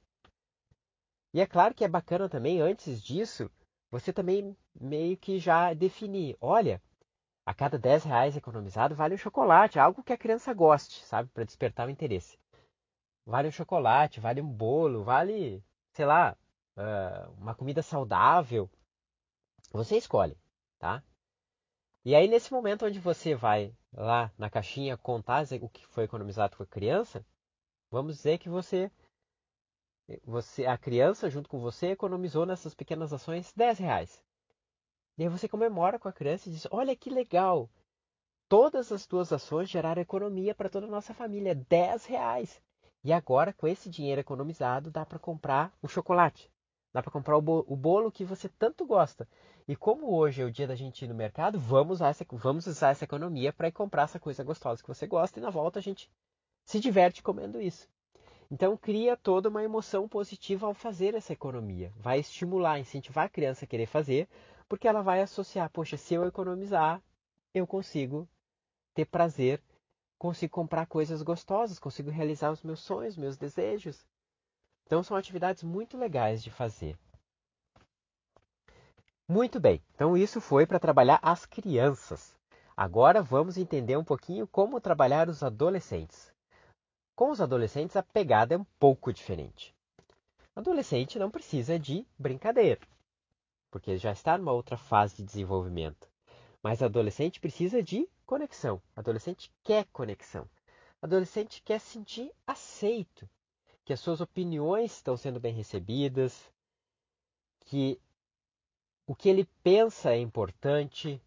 E 1.34 1.42
é 1.42 1.48
claro 1.48 1.74
que 1.74 1.84
é 1.84 1.88
bacana 1.88 2.30
também, 2.30 2.62
antes 2.62 3.02
disso, 3.02 3.50
você 3.90 4.14
também 4.14 4.56
meio 4.80 5.18
que 5.18 5.40
já 5.40 5.74
definir, 5.74 6.38
olha, 6.40 6.82
a 7.46 7.54
cada 7.54 7.78
10 7.78 8.06
reais 8.06 8.38
economizado 8.38 8.96
vale 8.96 9.16
um 9.16 9.18
chocolate, 9.18 9.80
algo 9.80 10.04
que 10.04 10.14
a 10.14 10.18
criança 10.18 10.54
goste, 10.54 11.04
sabe, 11.04 11.30
para 11.30 11.44
despertar 11.44 11.88
o 11.88 11.92
interesse. 11.92 12.38
Vale 13.26 13.48
um 13.48 13.52
chocolate, 13.52 14.20
vale 14.20 14.42
um 14.42 14.48
bolo, 14.48 15.04
vale, 15.04 15.64
sei 15.92 16.06
lá, 16.06 16.38
uma 17.38 17.54
comida 17.56 17.82
saudável. 17.82 18.70
Você 19.72 19.98
escolhe, 19.98 20.38
tá? 20.78 21.04
E 22.06 22.14
aí, 22.16 22.28
nesse 22.28 22.52
momento 22.52 22.86
onde 22.86 23.00
você 23.00 23.34
vai 23.34 23.74
lá 23.94 24.30
na 24.38 24.50
caixinha 24.50 24.98
contar 24.98 25.46
o 25.62 25.70
que 25.70 25.86
foi 25.88 26.04
economizado 26.04 26.58
com 26.58 26.64
a 26.64 26.68
criança, 26.68 27.26
vamos 27.90 28.18
dizer 28.18 28.40
que 28.40 28.50
você, 28.50 28.92
você 30.26 30.66
a 30.66 30.78
criança 30.78 31.30
junto 31.30 31.48
com 31.48 31.60
você 31.60 31.92
economizou 31.92 32.46
nessas 32.46 32.76
pequenas 32.76 33.14
ações 33.14 33.54
10 33.54 33.80
reais. 33.80 34.22
E 35.18 35.24
aí 35.24 35.30
você 35.30 35.48
comemora 35.48 35.98
com 35.98 36.10
a 36.10 36.14
criança 36.14 36.50
e 36.50 36.52
diz: 36.52 36.68
Olha 36.72 36.94
que 36.94 37.10
legal! 37.10 37.70
Todas 38.50 38.92
as 38.92 39.06
tuas 39.06 39.32
ações 39.32 39.70
geraram 39.70 40.02
economia 40.02 40.54
para 40.54 40.70
toda 40.70 40.86
a 40.86 40.90
nossa 40.90 41.14
família, 41.14 41.56
10 41.56 42.06
reais. 42.06 42.62
E 43.02 43.14
agora, 43.14 43.54
com 43.54 43.66
esse 43.66 43.90
dinheiro 43.90 44.20
economizado, 44.20 44.92
dá 44.92 45.06
para 45.06 45.20
comprar 45.20 45.74
um 45.82 45.88
chocolate. 45.88 46.52
Dá 46.94 47.02
para 47.02 47.12
comprar 47.12 47.38
o 47.38 47.42
bolo 47.76 48.12
que 48.12 48.24
você 48.24 48.48
tanto 48.48 48.86
gosta. 48.86 49.28
E 49.68 49.76
como 49.76 50.14
hoje 50.16 50.44
é 50.44 50.46
o 50.46 50.52
dia 50.52 50.68
da 50.68 50.76
gente 50.76 51.04
ir 51.04 51.08
no 51.08 51.16
mercado, 51.16 51.60
vamos 51.60 51.98
usar 51.98 52.10
essa, 52.10 52.26
vamos 52.32 52.68
usar 52.68 52.92
essa 52.92 53.04
economia 53.04 53.52
para 53.52 53.68
ir 53.68 53.72
comprar 53.72 54.04
essa 54.04 54.20
coisa 54.20 54.44
gostosa 54.44 54.82
que 54.82 54.88
você 54.88 55.08
gosta 55.08 55.40
e 55.40 55.42
na 55.42 55.50
volta 55.50 55.80
a 55.80 55.82
gente 55.82 56.08
se 56.64 56.80
diverte 56.80 57.24
comendo 57.24 57.60
isso. 57.60 57.90
Então 58.52 58.78
cria 58.78 59.18
toda 59.18 59.50
uma 59.50 59.64
emoção 59.64 60.08
positiva 60.08 60.68
ao 60.68 60.76
fazer 60.76 61.16
essa 61.16 61.34
economia. 61.34 61.92
Vai 61.98 62.20
estimular, 62.20 62.80
incentivar 62.80 63.26
a 63.26 63.30
criança 63.30 63.66
a 63.66 63.68
querer 63.68 63.88
fazer, 63.88 64.30
porque 64.70 64.88
ela 64.88 65.02
vai 65.02 65.22
associar, 65.22 65.72
poxa, 65.72 65.98
se 65.98 66.14
eu 66.14 66.28
economizar, 66.28 67.02
eu 67.56 67.66
consigo 67.66 68.30
ter 68.94 69.06
prazer, 69.06 69.60
consigo 70.20 70.54
comprar 70.54 70.86
coisas 70.86 71.24
gostosas, 71.24 71.80
consigo 71.80 72.12
realizar 72.12 72.52
os 72.52 72.62
meus 72.62 72.82
sonhos, 72.82 73.18
meus 73.18 73.36
desejos. 73.36 74.06
Então 74.86 75.04
são 75.04 75.18
atividades 75.18 75.64
muito 75.64 75.98
legais 75.98 76.44
de 76.44 76.52
fazer. 76.52 76.98
Muito 79.28 79.60
bem, 79.60 79.82
então 79.96 80.18
isso 80.18 80.42
foi 80.42 80.66
para 80.66 80.80
trabalhar 80.80 81.20
as 81.22 81.46
crianças. 81.46 82.36
Agora 82.76 83.22
vamos 83.22 83.58
entender 83.58 83.96
um 83.98 84.04
pouquinho 84.04 84.48
como 84.48 84.82
trabalhar 84.82 85.30
os 85.30 85.44
adolescentes. 85.44 86.34
Com 87.16 87.30
os 87.32 87.40
adolescentes 87.40 87.96
a 87.96 88.04
pegada 88.04 88.56
é 88.56 88.58
um 88.58 88.66
pouco 88.80 89.14
diferente. 89.14 89.74
Adolescente 90.56 91.18
não 91.18 91.32
precisa 91.32 91.80
de 91.80 92.06
brincadeira, 92.18 92.82
porque 93.72 93.98
já 93.98 94.12
está 94.12 94.38
numa 94.38 94.52
outra 94.52 94.78
fase 94.78 95.18
de 95.18 95.24
desenvolvimento. 95.24 96.08
Mas 96.62 96.82
adolescente 96.82 97.40
precisa 97.40 97.82
de 97.82 98.08
conexão. 98.26 98.82
Adolescente 98.96 99.52
quer 99.64 99.86
conexão. 99.92 100.48
Adolescente 101.02 101.62
quer 101.64 101.80
sentir 101.80 102.32
aceito, 102.48 103.28
que 103.86 103.94
as 103.94 104.00
suas 104.00 104.22
opiniões 104.22 104.94
estão 104.94 105.18
sendo 105.18 105.40
bem 105.40 105.54
recebidas, 105.54 106.52
que 107.62 108.00
o 109.06 109.16
que 109.16 109.30
ele 109.30 109.46
pensa 109.62 110.12
é 110.12 110.18
importante. 110.18 111.22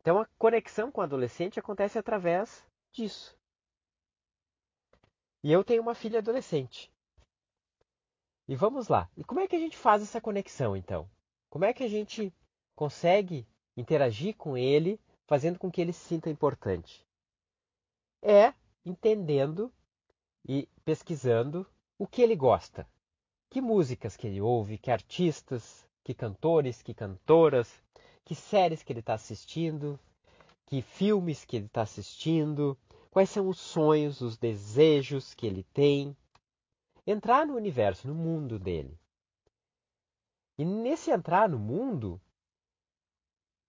Então 0.00 0.20
a 0.20 0.26
conexão 0.38 0.90
com 0.90 1.00
o 1.00 1.04
adolescente 1.04 1.58
acontece 1.58 1.98
através 1.98 2.64
disso. 2.92 3.36
E 5.42 5.52
eu 5.52 5.62
tenho 5.62 5.82
uma 5.82 5.94
filha 5.94 6.18
adolescente. 6.18 6.90
E 8.48 8.56
vamos 8.56 8.88
lá. 8.88 9.08
E 9.16 9.22
como 9.22 9.40
é 9.40 9.46
que 9.46 9.54
a 9.54 9.58
gente 9.58 9.76
faz 9.76 10.02
essa 10.02 10.20
conexão 10.20 10.76
então? 10.76 11.08
Como 11.48 11.64
é 11.64 11.72
que 11.72 11.84
a 11.84 11.88
gente 11.88 12.32
consegue 12.74 13.46
interagir 13.76 14.36
com 14.36 14.56
ele, 14.56 14.98
fazendo 15.26 15.58
com 15.58 15.70
que 15.70 15.80
ele 15.80 15.92
se 15.92 16.00
sinta 16.00 16.30
importante? 16.30 17.06
É 18.22 18.52
entendendo 18.84 19.72
e 20.46 20.68
pesquisando 20.84 21.66
o 21.98 22.06
que 22.06 22.22
ele 22.22 22.36
gosta. 22.36 22.86
Que 23.50 23.60
músicas 23.60 24.16
que 24.16 24.26
ele 24.26 24.40
ouve, 24.40 24.78
que 24.78 24.90
artistas, 24.90 25.88
que 26.04 26.14
cantores, 26.14 26.82
que 26.82 26.94
cantoras, 26.94 27.82
que 28.24 28.34
séries 28.34 28.82
que 28.82 28.92
ele 28.92 29.00
está 29.00 29.14
assistindo, 29.14 29.98
que 30.66 30.82
filmes 30.82 31.44
que 31.44 31.56
ele 31.56 31.66
está 31.66 31.82
assistindo, 31.82 32.76
quais 33.10 33.30
são 33.30 33.48
os 33.48 33.58
sonhos, 33.58 34.20
os 34.20 34.36
desejos 34.36 35.34
que 35.34 35.46
ele 35.46 35.62
tem. 35.72 36.16
Entrar 37.06 37.46
no 37.46 37.56
universo, 37.56 38.06
no 38.06 38.14
mundo 38.14 38.58
dele. 38.58 38.98
E 40.58 40.64
nesse 40.64 41.10
entrar 41.10 41.48
no 41.48 41.58
mundo 41.58 42.20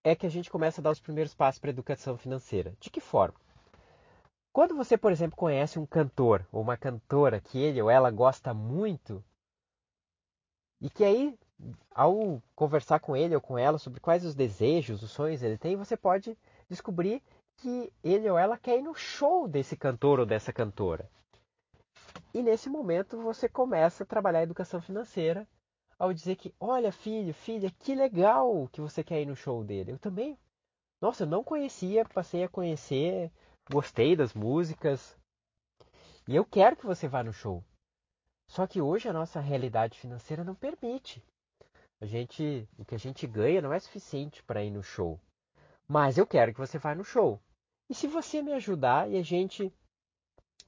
é 0.04 0.14
que 0.14 0.26
a 0.26 0.30
gente 0.30 0.50
começa 0.50 0.80
a 0.80 0.84
dar 0.84 0.90
os 0.90 1.00
primeiros 1.00 1.34
passos 1.34 1.58
para 1.58 1.70
a 1.70 1.72
educação 1.72 2.18
financeira. 2.18 2.74
De 2.80 2.90
que 2.90 3.00
forma? 3.00 3.38
Quando 4.52 4.74
você, 4.74 4.98
por 4.98 5.12
exemplo, 5.12 5.36
conhece 5.36 5.78
um 5.78 5.86
cantor 5.86 6.44
ou 6.50 6.60
uma 6.60 6.76
cantora 6.76 7.40
que 7.40 7.58
ele 7.58 7.80
ou 7.80 7.88
ela 7.88 8.10
gosta 8.10 8.52
muito, 8.52 9.22
e 10.80 10.90
que 10.90 11.04
aí 11.04 11.38
ao 11.94 12.42
conversar 12.54 13.00
com 13.00 13.16
ele 13.16 13.34
ou 13.34 13.40
com 13.40 13.58
ela 13.58 13.78
sobre 13.78 14.00
quais 14.00 14.24
os 14.24 14.34
desejos, 14.34 15.02
os 15.02 15.10
sonhos 15.10 15.42
ele 15.42 15.58
tem, 15.58 15.76
você 15.76 15.96
pode 15.96 16.36
descobrir 16.68 17.22
que 17.58 17.92
ele 18.02 18.28
ou 18.28 18.38
ela 18.38 18.56
quer 18.56 18.78
ir 18.78 18.82
no 18.82 18.94
show 18.94 19.46
desse 19.46 19.76
cantor 19.76 20.18
ou 20.18 20.26
dessa 20.26 20.52
cantora. 20.52 21.08
E 22.32 22.42
nesse 22.42 22.70
momento 22.70 23.20
você 23.20 23.48
começa 23.48 24.02
a 24.02 24.06
trabalhar 24.06 24.40
a 24.40 24.44
educação 24.44 24.80
financeira 24.80 25.46
ao 25.98 26.14
dizer 26.14 26.36
que, 26.36 26.54
olha, 26.58 26.90
filho, 26.90 27.34
filha, 27.34 27.70
que 27.78 27.94
legal 27.94 28.68
que 28.72 28.80
você 28.80 29.04
quer 29.04 29.20
ir 29.20 29.26
no 29.26 29.36
show 29.36 29.62
dele. 29.62 29.92
Eu 29.92 29.98
também, 29.98 30.38
nossa, 31.00 31.24
eu 31.24 31.28
não 31.28 31.44
conhecia, 31.44 32.06
passei 32.06 32.42
a 32.42 32.48
conhecer, 32.48 33.30
gostei 33.70 34.16
das 34.16 34.34
músicas. 34.34 35.16
E 36.26 36.34
eu 36.34 36.44
quero 36.44 36.76
que 36.76 36.86
você 36.86 37.08
vá 37.08 37.22
no 37.22 37.32
show. 37.32 37.64
Só 38.48 38.66
que 38.66 38.80
hoje 38.80 39.08
a 39.08 39.12
nossa 39.12 39.40
realidade 39.40 39.98
financeira 39.98 40.42
não 40.42 40.54
permite. 40.54 41.24
A 42.00 42.06
gente, 42.06 42.68
o 42.76 42.84
que 42.84 42.94
a 42.94 42.98
gente 42.98 43.26
ganha 43.26 43.62
não 43.62 43.72
é 43.72 43.78
suficiente 43.78 44.42
para 44.42 44.64
ir 44.64 44.70
no 44.70 44.82
show. 44.82 45.20
Mas 45.86 46.18
eu 46.18 46.26
quero 46.26 46.52
que 46.52 46.58
você 46.58 46.78
vá 46.78 46.94
no 46.94 47.04
show. 47.04 47.40
E 47.88 47.94
se 47.94 48.06
você 48.06 48.42
me 48.42 48.52
ajudar 48.52 49.10
e 49.10 49.16
a 49.16 49.22
gente 49.22 49.72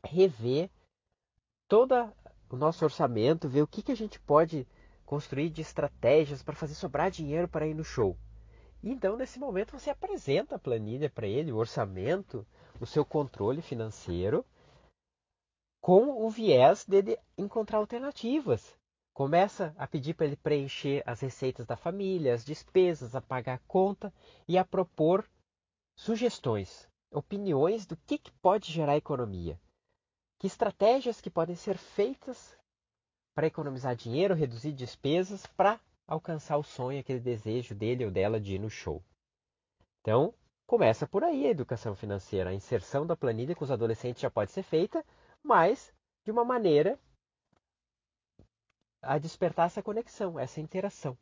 rever 0.04 0.70
todo 1.68 1.94
o 2.50 2.56
nosso 2.56 2.84
orçamento, 2.84 3.48
ver 3.48 3.62
o 3.62 3.66
que, 3.66 3.82
que 3.82 3.92
a 3.92 3.96
gente 3.96 4.20
pode 4.20 4.66
construir 5.04 5.50
de 5.50 5.62
estratégias 5.62 6.42
para 6.42 6.54
fazer 6.54 6.74
sobrar 6.74 7.10
dinheiro 7.10 7.48
para 7.48 7.66
ir 7.66 7.74
no 7.74 7.84
show. 7.84 8.16
Então, 8.82 9.16
nesse 9.16 9.38
momento, 9.38 9.78
você 9.78 9.90
apresenta 9.90 10.56
a 10.56 10.58
planilha 10.58 11.08
para 11.08 11.26
ele, 11.26 11.52
o 11.52 11.56
orçamento, 11.56 12.46
o 12.82 12.86
seu 12.86 13.04
controle 13.04 13.62
financeiro, 13.62 14.44
com 15.80 16.24
o 16.24 16.28
viés 16.28 16.84
dele 16.84 17.18
encontrar 17.38 17.78
alternativas 17.78 18.76
Começa 19.12 19.74
a 19.76 19.86
pedir 19.86 20.14
para 20.14 20.24
ele 20.24 20.36
preencher 20.36 21.02
as 21.04 21.20
receitas 21.20 21.66
da 21.66 21.76
família, 21.76 22.32
as 22.32 22.44
despesas, 22.44 23.14
a 23.14 23.20
pagar 23.20 23.54
a 23.54 23.68
conta 23.68 24.12
e 24.48 24.56
a 24.56 24.64
propor 24.64 25.28
sugestões, 25.94 26.88
opiniões 27.10 27.84
do 27.84 27.94
que, 27.94 28.16
que 28.16 28.32
pode 28.32 28.72
gerar 28.72 28.96
economia. 28.96 29.60
Que 30.38 30.46
estratégias 30.46 31.20
que 31.20 31.28
podem 31.28 31.54
ser 31.54 31.76
feitas 31.76 32.56
para 33.34 33.46
economizar 33.46 33.94
dinheiro, 33.94 34.34
reduzir 34.34 34.72
despesas, 34.72 35.46
para 35.46 35.78
alcançar 36.06 36.56
o 36.56 36.64
sonho, 36.64 36.98
aquele 36.98 37.20
desejo 37.20 37.74
dele 37.74 38.06
ou 38.06 38.10
dela 38.10 38.40
de 38.40 38.54
ir 38.54 38.58
no 38.58 38.70
show. 38.70 39.02
Então, 40.00 40.34
começa 40.72 41.06
por 41.06 41.22
aí 41.22 41.46
a 41.46 41.50
educação 41.50 41.94
financeira. 41.94 42.48
A 42.48 42.54
inserção 42.54 43.06
da 43.06 43.14
planilha 43.14 43.54
com 43.54 43.62
os 43.62 43.70
adolescentes 43.70 44.22
já 44.22 44.30
pode 44.30 44.52
ser 44.52 44.62
feita, 44.62 45.04
mas 45.42 45.92
de 46.24 46.30
uma 46.30 46.46
maneira 46.46 46.98
a 49.02 49.18
despertar 49.18 49.66
essa 49.66 49.82
conexão, 49.82 50.40
essa 50.40 50.62
interação 50.62 51.14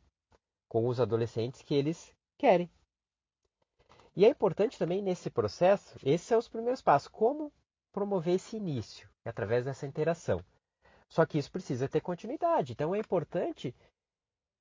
com 0.69 0.87
os 0.87 1.01
adolescentes 1.01 1.61
que 1.61 1.75
eles 1.75 2.15
querem. 2.37 2.71
E 4.15 4.23
é 4.23 4.29
importante 4.29 4.79
também 4.79 5.01
nesse 5.01 5.29
processo, 5.29 5.99
esses 6.01 6.25
são 6.25 6.39
os 6.39 6.47
primeiros 6.47 6.81
passos, 6.81 7.09
como 7.09 7.51
promover 7.91 8.35
esse 8.35 8.55
início, 8.55 9.09
através 9.25 9.65
dessa 9.65 9.85
interação. 9.85 10.41
Só 11.09 11.25
que 11.25 11.37
isso 11.37 11.51
precisa 11.51 11.89
ter 11.89 11.99
continuidade. 11.99 12.71
Então 12.71 12.95
é 12.95 12.99
importante 12.99 13.75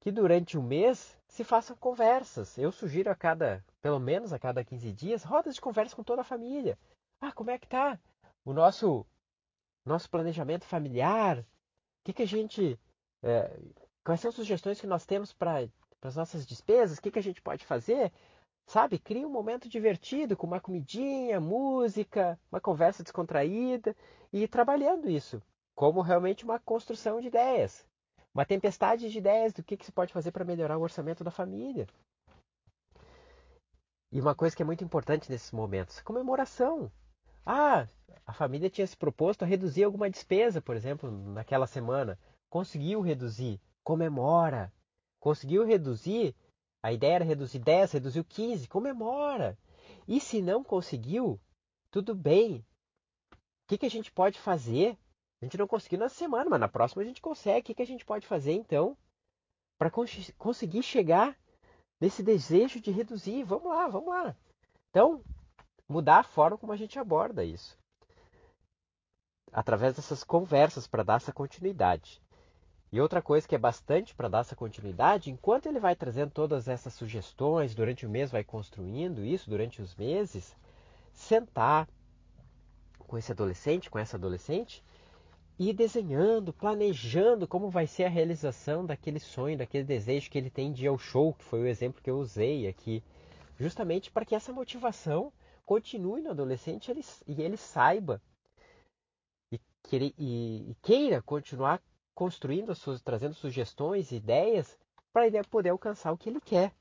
que 0.00 0.10
durante 0.10 0.58
o 0.58 0.62
mês 0.64 1.16
se 1.28 1.44
façam 1.44 1.76
conversas. 1.76 2.58
Eu 2.58 2.72
sugiro 2.72 3.08
a 3.08 3.14
cada, 3.14 3.64
pelo 3.82 3.98
menos 3.98 4.32
a 4.32 4.38
cada 4.38 4.64
15 4.64 4.92
dias, 4.92 5.24
rodas 5.24 5.54
de 5.54 5.60
conversa 5.60 5.96
com 5.96 6.02
toda 6.02 6.22
a 6.22 6.24
família. 6.24 6.78
Ah, 7.20 7.32
como 7.32 7.50
é 7.50 7.58
que 7.58 7.66
tá 7.68 7.98
o 8.44 8.52
nosso 8.52 9.06
nosso 9.84 10.10
planejamento 10.10 10.64
familiar? 10.64 11.38
O 11.40 11.44
que, 12.04 12.12
que 12.12 12.22
a 12.22 12.26
gente. 12.26 12.78
É, 13.22 13.58
quais 14.04 14.20
são 14.20 14.28
as 14.30 14.34
sugestões 14.34 14.80
que 14.80 14.86
nós 14.86 15.06
temos 15.06 15.32
para 15.32 15.68
as 16.02 16.16
nossas 16.16 16.46
despesas? 16.46 16.98
O 16.98 17.02
que, 17.02 17.10
que 17.10 17.18
a 17.18 17.22
gente 17.22 17.42
pode 17.42 17.64
fazer? 17.64 18.12
Sabe, 18.66 18.98
cria 18.98 19.26
um 19.26 19.30
momento 19.30 19.68
divertido 19.68 20.36
com 20.36 20.46
uma 20.46 20.60
comidinha, 20.60 21.40
música, 21.40 22.38
uma 22.52 22.60
conversa 22.60 23.02
descontraída 23.02 23.96
e 24.32 24.46
trabalhando 24.46 25.10
isso 25.10 25.42
como 25.80 26.02
realmente 26.02 26.44
uma 26.44 26.58
construção 26.58 27.22
de 27.22 27.28
ideias, 27.28 27.86
uma 28.34 28.44
tempestade 28.44 29.08
de 29.08 29.16
ideias 29.16 29.54
do 29.54 29.62
que, 29.62 29.78
que 29.78 29.86
se 29.86 29.90
pode 29.90 30.12
fazer 30.12 30.30
para 30.30 30.44
melhorar 30.44 30.76
o 30.76 30.82
orçamento 30.82 31.24
da 31.24 31.30
família. 31.30 31.86
E 34.12 34.20
uma 34.20 34.34
coisa 34.34 34.54
que 34.54 34.62
é 34.62 34.66
muito 34.66 34.82
importante 34.84 35.30
nesses 35.30 35.52
momentos, 35.52 36.00
comemoração. 36.00 36.90
Ah, 37.44 37.86
a 38.26 38.32
família 38.32 38.68
tinha 38.70 38.86
se 38.86 38.96
proposto 38.96 39.42
a 39.42 39.46
reduzir 39.46 39.84
alguma 39.84 40.10
despesa, 40.10 40.60
por 40.60 40.76
exemplo, 40.76 41.10
naquela 41.10 41.66
semana. 41.66 42.18
Conseguiu 42.48 43.00
reduzir. 43.00 43.60
Comemora. 43.84 44.72
Conseguiu 45.18 45.64
reduzir. 45.64 46.34
A 46.82 46.92
ideia 46.92 47.16
era 47.16 47.24
reduzir 47.24 47.58
10, 47.58 47.92
reduziu 47.92 48.24
15. 48.24 48.68
Comemora. 48.68 49.56
E 50.08 50.20
se 50.20 50.42
não 50.42 50.64
conseguiu, 50.64 51.40
tudo 51.90 52.14
bem. 52.14 52.64
O 53.32 53.36
que, 53.68 53.78
que 53.78 53.86
a 53.86 53.90
gente 53.90 54.10
pode 54.10 54.38
fazer 54.38 54.98
a 55.40 55.46
gente 55.46 55.56
não 55.56 55.66
conseguiu 55.66 55.98
na 55.98 56.08
semana, 56.08 56.50
mas 56.50 56.60
na 56.60 56.68
próxima 56.68 57.02
a 57.02 57.04
gente 57.04 57.20
consegue. 57.20 57.60
O 57.60 57.62
que, 57.64 57.74
que 57.74 57.82
a 57.82 57.86
gente 57.86 58.04
pode 58.04 58.26
fazer 58.26 58.52
então 58.52 58.96
para 59.78 59.90
cons 59.90 60.30
conseguir 60.36 60.82
chegar 60.82 61.34
nesse 62.00 62.22
desejo 62.22 62.80
de 62.80 62.90
reduzir? 62.90 63.44
Vamos 63.44 63.68
lá, 63.68 63.86
vamos 63.88 64.08
lá. 64.08 64.34
Então, 64.90 65.22
mudar 65.88 66.20
a 66.20 66.24
forma 66.24 66.56
como 66.56 66.72
a 66.72 66.76
gente 66.76 66.98
aborda 66.98 67.44
isso. 67.44 67.78
Através 69.52 69.94
dessas 69.94 70.24
conversas 70.24 70.86
para 70.86 71.02
dar 71.02 71.16
essa 71.16 71.32
continuidade. 71.32 72.22
E 72.92 73.00
outra 73.00 73.22
coisa 73.22 73.46
que 73.46 73.54
é 73.54 73.58
bastante 73.58 74.14
para 74.14 74.28
dar 74.28 74.40
essa 74.40 74.56
continuidade, 74.56 75.30
enquanto 75.30 75.66
ele 75.66 75.78
vai 75.78 75.94
trazendo 75.94 76.32
todas 76.32 76.66
essas 76.66 76.92
sugestões, 76.92 77.74
durante 77.74 78.04
o 78.04 78.10
mês 78.10 78.32
vai 78.32 78.42
construindo 78.42 79.24
isso, 79.24 79.48
durante 79.48 79.80
os 79.80 79.94
meses, 79.94 80.56
sentar 81.12 81.88
com 82.98 83.16
esse 83.16 83.30
adolescente, 83.30 83.90
com 83.90 83.98
essa 83.98 84.16
adolescente, 84.16 84.82
ir 85.60 85.74
desenhando, 85.74 86.54
planejando 86.54 87.46
como 87.46 87.68
vai 87.68 87.86
ser 87.86 88.04
a 88.04 88.08
realização 88.08 88.86
daquele 88.86 89.20
sonho, 89.20 89.58
daquele 89.58 89.84
desejo 89.84 90.30
que 90.30 90.38
ele 90.38 90.48
tem 90.48 90.72
de 90.72 90.86
ir 90.86 90.88
ao 90.88 90.96
show, 90.96 91.34
que 91.34 91.44
foi 91.44 91.60
o 91.60 91.66
exemplo 91.66 92.02
que 92.02 92.08
eu 92.08 92.18
usei 92.18 92.66
aqui, 92.66 93.04
justamente 93.58 94.10
para 94.10 94.24
que 94.24 94.34
essa 94.34 94.54
motivação 94.54 95.30
continue 95.66 96.22
no 96.22 96.30
adolescente 96.30 96.90
ele, 96.90 97.04
e 97.28 97.42
ele 97.42 97.58
saiba 97.58 98.22
e, 99.52 99.60
queira, 99.82 100.06
e, 100.16 100.70
e 100.70 100.76
queira 100.80 101.20
continuar 101.20 101.82
construindo, 102.14 102.74
suas, 102.74 103.02
trazendo 103.02 103.34
sugestões, 103.34 104.12
ideias, 104.12 104.78
para 105.12 105.26
ele 105.26 105.42
poder 105.44 105.68
alcançar 105.68 106.10
o 106.10 106.16
que 106.16 106.30
ele 106.30 106.40
quer. 106.40 106.72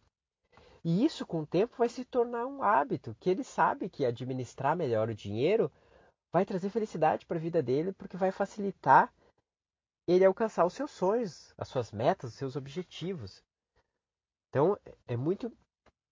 E 0.85 1.03
isso, 1.03 1.25
com 1.25 1.41
o 1.41 1.45
tempo, 1.45 1.75
vai 1.77 1.89
se 1.89 2.05
tornar 2.05 2.45
um 2.45 2.63
hábito, 2.63 3.13
que 3.19 3.29
ele 3.29 3.43
sabe 3.43 3.89
que 3.89 4.05
administrar 4.05 4.73
melhor 4.73 5.09
o 5.09 5.15
dinheiro 5.15 5.69
vai 6.31 6.45
trazer 6.45 6.69
felicidade 6.69 7.25
para 7.25 7.37
a 7.37 7.41
vida 7.41 7.61
dele, 7.61 7.91
porque 7.93 8.17
vai 8.17 8.31
facilitar 8.31 9.13
ele 10.07 10.25
alcançar 10.25 10.65
os 10.65 10.73
seus 10.73 10.91
sonhos, 10.91 11.53
as 11.57 11.67
suas 11.67 11.91
metas, 11.91 12.31
os 12.31 12.37
seus 12.37 12.55
objetivos. 12.55 13.43
Então 14.49 14.77
é 15.07 15.15
muito 15.15 15.51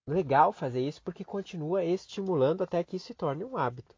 legal 0.08 0.54
fazer 0.54 0.82
isso 0.82 1.02
porque 1.02 1.24
continua 1.24 1.84
estimulando 1.84 2.64
até 2.64 2.84
que 2.84 2.96
isso 2.96 3.08
se 3.08 3.14
torne 3.14 3.44
um 3.44 3.58
hábito. 3.58 3.96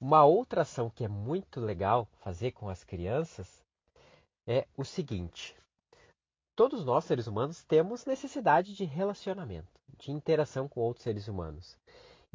Uma 0.00 0.24
outra 0.24 0.62
ação 0.62 0.90
que 0.90 1.04
é 1.04 1.08
muito 1.08 1.60
legal 1.60 2.06
fazer 2.18 2.52
com 2.52 2.68
as 2.68 2.84
crianças 2.84 3.64
é 4.46 4.66
o 4.76 4.84
seguinte: 4.84 5.56
todos 6.54 6.84
nós 6.84 7.04
seres 7.04 7.26
humanos 7.26 7.64
temos 7.64 8.04
necessidade 8.04 8.74
de 8.74 8.84
relacionamento, 8.84 9.80
de 9.96 10.10
interação 10.10 10.68
com 10.68 10.80
outros 10.80 11.04
seres 11.04 11.28
humanos. 11.28 11.78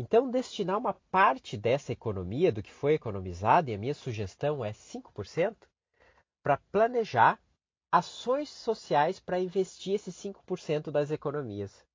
Então, 0.01 0.31
destinar 0.31 0.77
uma 0.77 0.93
parte 1.11 1.57
dessa 1.57 1.91
economia, 1.91 2.53
do 2.53 2.63
que 2.63 2.71
foi 2.71 2.93
economizado, 2.93 3.69
e 3.69 3.73
a 3.73 3.77
minha 3.77 3.93
sugestão 3.93 4.63
é 4.63 4.71
5%, 4.71 5.67
para 6.41 6.55
planejar 6.71 7.37
ações 7.91 8.47
sociais 8.47 9.19
para 9.19 9.41
investir 9.41 9.95
esses 9.95 10.15
5% 10.15 10.89
das 10.89 11.11
economias. 11.11 11.85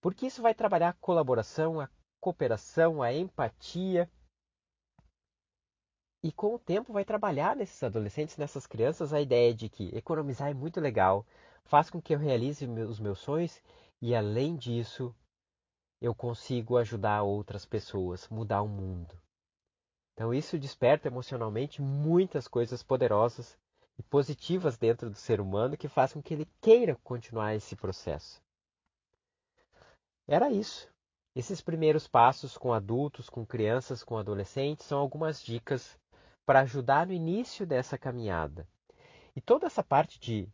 Porque 0.00 0.24
isso 0.24 0.40
vai 0.40 0.54
trabalhar 0.54 0.88
a 0.88 0.94
colaboração, 0.94 1.78
a 1.78 1.90
cooperação, 2.18 3.02
a 3.02 3.12
empatia. 3.12 4.10
E 6.22 6.32
com 6.32 6.54
o 6.54 6.58
tempo 6.58 6.94
vai 6.94 7.04
trabalhar 7.04 7.54
nesses 7.54 7.82
adolescentes, 7.82 8.38
nessas 8.38 8.66
crianças, 8.66 9.12
a 9.12 9.20
ideia 9.20 9.52
de 9.52 9.68
que 9.68 9.94
economizar 9.94 10.48
é 10.48 10.54
muito 10.54 10.80
legal, 10.80 11.26
faz 11.66 11.90
com 11.90 12.00
que 12.00 12.14
eu 12.14 12.18
realize 12.18 12.64
os 12.64 12.98
meus 12.98 13.18
sonhos 13.18 13.60
e, 14.00 14.14
além 14.14 14.56
disso, 14.56 15.14
eu 16.00 16.14
consigo 16.14 16.76
ajudar 16.76 17.22
outras 17.22 17.64
pessoas, 17.64 18.28
mudar 18.28 18.62
o 18.62 18.68
mundo. 18.68 19.16
Então 20.14 20.32
isso 20.32 20.58
desperta 20.58 21.08
emocionalmente 21.08 21.82
muitas 21.82 22.48
coisas 22.48 22.82
poderosas 22.82 23.58
e 23.98 24.02
positivas 24.02 24.76
dentro 24.76 25.10
do 25.10 25.16
ser 25.16 25.40
humano 25.40 25.76
que 25.76 25.88
com 25.88 26.22
que 26.22 26.34
ele 26.34 26.48
queira 26.60 26.96
continuar 27.02 27.54
esse 27.54 27.76
processo. 27.76 28.42
Era 30.26 30.50
isso. 30.50 30.88
Esses 31.34 31.60
primeiros 31.60 32.08
passos 32.08 32.56
com 32.56 32.72
adultos, 32.72 33.28
com 33.28 33.44
crianças, 33.44 34.02
com 34.02 34.16
adolescentes 34.16 34.86
são 34.86 34.98
algumas 34.98 35.42
dicas 35.42 35.98
para 36.46 36.60
ajudar 36.60 37.06
no 37.06 37.12
início 37.12 37.66
dessa 37.66 37.98
caminhada. 37.98 38.66
E 39.34 39.40
toda 39.40 39.66
essa 39.66 39.82
parte 39.82 40.18
de 40.18 40.48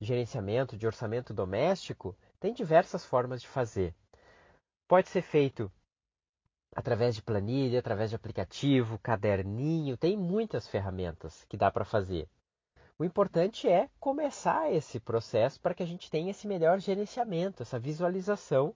gerenciamento, 0.00 0.76
de 0.76 0.86
orçamento 0.86 1.32
doméstico, 1.32 2.14
tem 2.38 2.52
diversas 2.52 3.04
formas 3.04 3.40
de 3.40 3.48
fazer. 3.48 3.94
Pode 4.88 5.10
ser 5.10 5.20
feito 5.20 5.70
através 6.74 7.14
de 7.14 7.20
planilha, 7.20 7.78
através 7.78 8.08
de 8.08 8.16
aplicativo, 8.16 8.98
caderninho, 9.00 9.98
tem 9.98 10.16
muitas 10.16 10.66
ferramentas 10.66 11.44
que 11.44 11.58
dá 11.58 11.70
para 11.70 11.84
fazer. 11.84 12.26
O 12.98 13.04
importante 13.04 13.68
é 13.68 13.90
começar 14.00 14.72
esse 14.72 14.98
processo 14.98 15.60
para 15.60 15.74
que 15.74 15.82
a 15.82 15.86
gente 15.86 16.10
tenha 16.10 16.30
esse 16.30 16.46
melhor 16.46 16.80
gerenciamento, 16.80 17.62
essa 17.62 17.78
visualização 17.78 18.74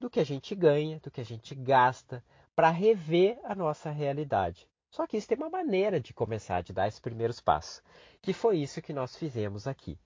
do 0.00 0.08
que 0.08 0.20
a 0.20 0.24
gente 0.24 0.54
ganha, 0.54 0.98
do 1.00 1.10
que 1.10 1.20
a 1.20 1.24
gente 1.24 1.54
gasta, 1.54 2.24
para 2.54 2.70
rever 2.70 3.38
a 3.44 3.54
nossa 3.54 3.90
realidade. 3.90 4.66
Só 4.90 5.06
que 5.06 5.18
isso 5.18 5.28
tem 5.28 5.36
uma 5.36 5.50
maneira 5.50 6.00
de 6.00 6.14
começar, 6.14 6.62
de 6.62 6.72
dar 6.72 6.88
esses 6.88 7.00
primeiros 7.00 7.40
passos, 7.40 7.82
que 8.22 8.32
foi 8.32 8.58
isso 8.58 8.80
que 8.80 8.94
nós 8.94 9.14
fizemos 9.14 9.66
aqui. 9.66 9.98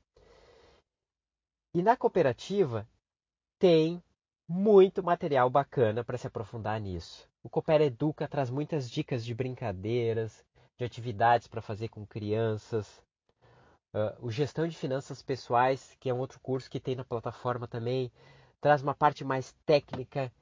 E 1.73 1.83
na 1.83 1.97
cooperativa 1.97 2.85
tem 3.61 4.03
muito 4.51 5.01
material 5.01 5.49
bacana 5.49 6.03
para 6.03 6.19
se 6.19 6.27
aprofundar 6.27 6.81
nisso. 6.81 7.29
O 7.41 7.49
Coopera 7.49 7.85
Educa 7.85 8.27
traz 8.27 8.51
muitas 8.51 8.91
dicas 8.91 9.25
de 9.25 9.33
brincadeiras, 9.33 10.45
de 10.77 10.85
atividades 10.85 11.47
para 11.47 11.63
fazer 11.63 11.87
com 11.87 12.05
crianças. 12.05 13.01
Uh, 13.95 14.27
o 14.27 14.29
Gestão 14.29 14.67
de 14.67 14.77
Finanças 14.77 15.23
Pessoais, 15.23 15.97
que 16.01 16.11
é 16.11 16.15
um 16.15 16.19
outro 16.19 16.41
curso 16.41 16.69
que 16.69 16.81
tem 16.81 16.97
na 16.97 17.05
plataforma 17.05 17.69
também, 17.69 18.11
traz 18.61 18.83
uma 18.83 18.93
parte 18.93 19.25
mais 19.25 19.55
técnica, 19.65 20.33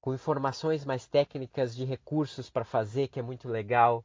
com 0.00 0.14
informações 0.14 0.82
mais 0.82 1.06
técnicas 1.06 1.76
de 1.76 1.84
recursos 1.84 2.48
para 2.48 2.64
fazer, 2.64 3.08
que 3.08 3.20
é 3.20 3.22
muito 3.22 3.46
legal. 3.46 4.02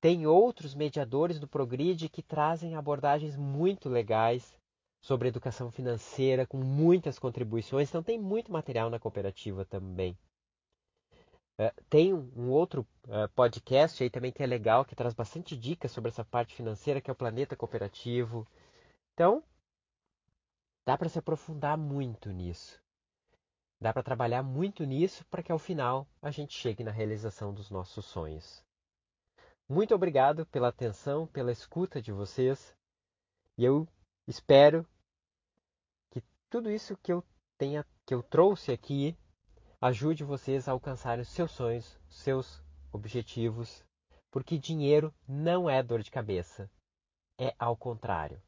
Tem 0.00 0.26
outros 0.26 0.74
mediadores 0.74 1.38
do 1.38 1.46
Progride 1.46 2.08
que 2.08 2.22
trazem 2.22 2.74
abordagens 2.74 3.36
muito 3.36 3.90
legais 3.90 4.58
sobre 5.02 5.28
educação 5.28 5.70
financeira, 5.70 6.46
com 6.46 6.58
muitas 6.58 7.18
contribuições. 7.18 7.88
Então, 7.88 8.02
tem 8.02 8.18
muito 8.18 8.52
material 8.52 8.88
na 8.88 9.00
cooperativa 9.00 9.64
também. 9.64 10.16
Uh, 11.58 11.82
tem 11.90 12.14
um, 12.14 12.50
outro 12.50 12.86
uh, 13.08 13.28
podcast 13.34 14.02
aí 14.02 14.08
também 14.08 14.32
que 14.32 14.42
é 14.42 14.46
legal, 14.46 14.84
que 14.84 14.94
traz 14.94 15.12
bastante 15.12 15.56
dicas 15.56 15.90
sobre 15.90 16.08
essa 16.08 16.24
parte 16.24 16.54
financeira, 16.54 17.00
que 17.00 17.10
é 17.10 17.12
o 17.12 17.16
Planeta 17.16 17.56
Cooperativo. 17.56 18.46
Então, 19.12 19.42
dá 20.86 20.96
para 20.96 21.08
se 21.08 21.18
aprofundar 21.18 21.76
muito 21.76 22.30
nisso. 22.30 22.80
Dá 23.80 23.92
para 23.92 24.04
trabalhar 24.04 24.44
muito 24.44 24.84
nisso 24.84 25.24
para 25.24 25.42
que 25.42 25.50
ao 25.50 25.58
final 25.58 26.06
a 26.22 26.30
gente 26.30 26.56
chegue 26.56 26.84
na 26.84 26.92
realização 26.92 27.52
dos 27.52 27.68
nossos 27.68 28.04
sonhos. 28.04 28.64
Muito 29.68 29.94
obrigado 29.94 30.46
pela 30.46 30.68
atenção, 30.68 31.26
pela 31.26 31.50
escuta 31.50 32.00
de 32.00 32.12
vocês. 32.12 32.74
E 33.58 33.64
eu 33.64 33.88
espero 34.26 34.86
que 36.10 36.22
tudo 36.48 36.70
isso 36.70 36.96
que 36.96 37.12
eu 37.12 37.24
tenha, 37.58 37.86
que 38.06 38.14
eu 38.14 38.22
trouxe 38.22 38.72
aqui, 38.72 39.16
ajude 39.80 40.24
vocês 40.24 40.68
a 40.68 40.72
alcançarem 40.72 41.22
os 41.22 41.28
seus 41.28 41.50
sonhos, 41.50 41.98
seus 42.08 42.62
objetivos, 42.92 43.84
porque 44.30 44.58
dinheiro 44.58 45.14
não 45.26 45.68
é 45.68 45.82
dor 45.82 46.02
de 46.02 46.10
cabeça. 46.10 46.70
É 47.38 47.54
ao 47.58 47.76
contrário. 47.76 48.40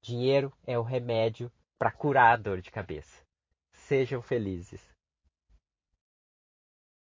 Dinheiro 0.00 0.52
é 0.64 0.78
o 0.78 0.82
remédio 0.82 1.50
para 1.78 1.90
curar 1.90 2.32
a 2.32 2.36
dor 2.36 2.60
de 2.60 2.70
cabeça. 2.70 3.24
Sejam 3.72 4.22
felizes. 4.22 4.95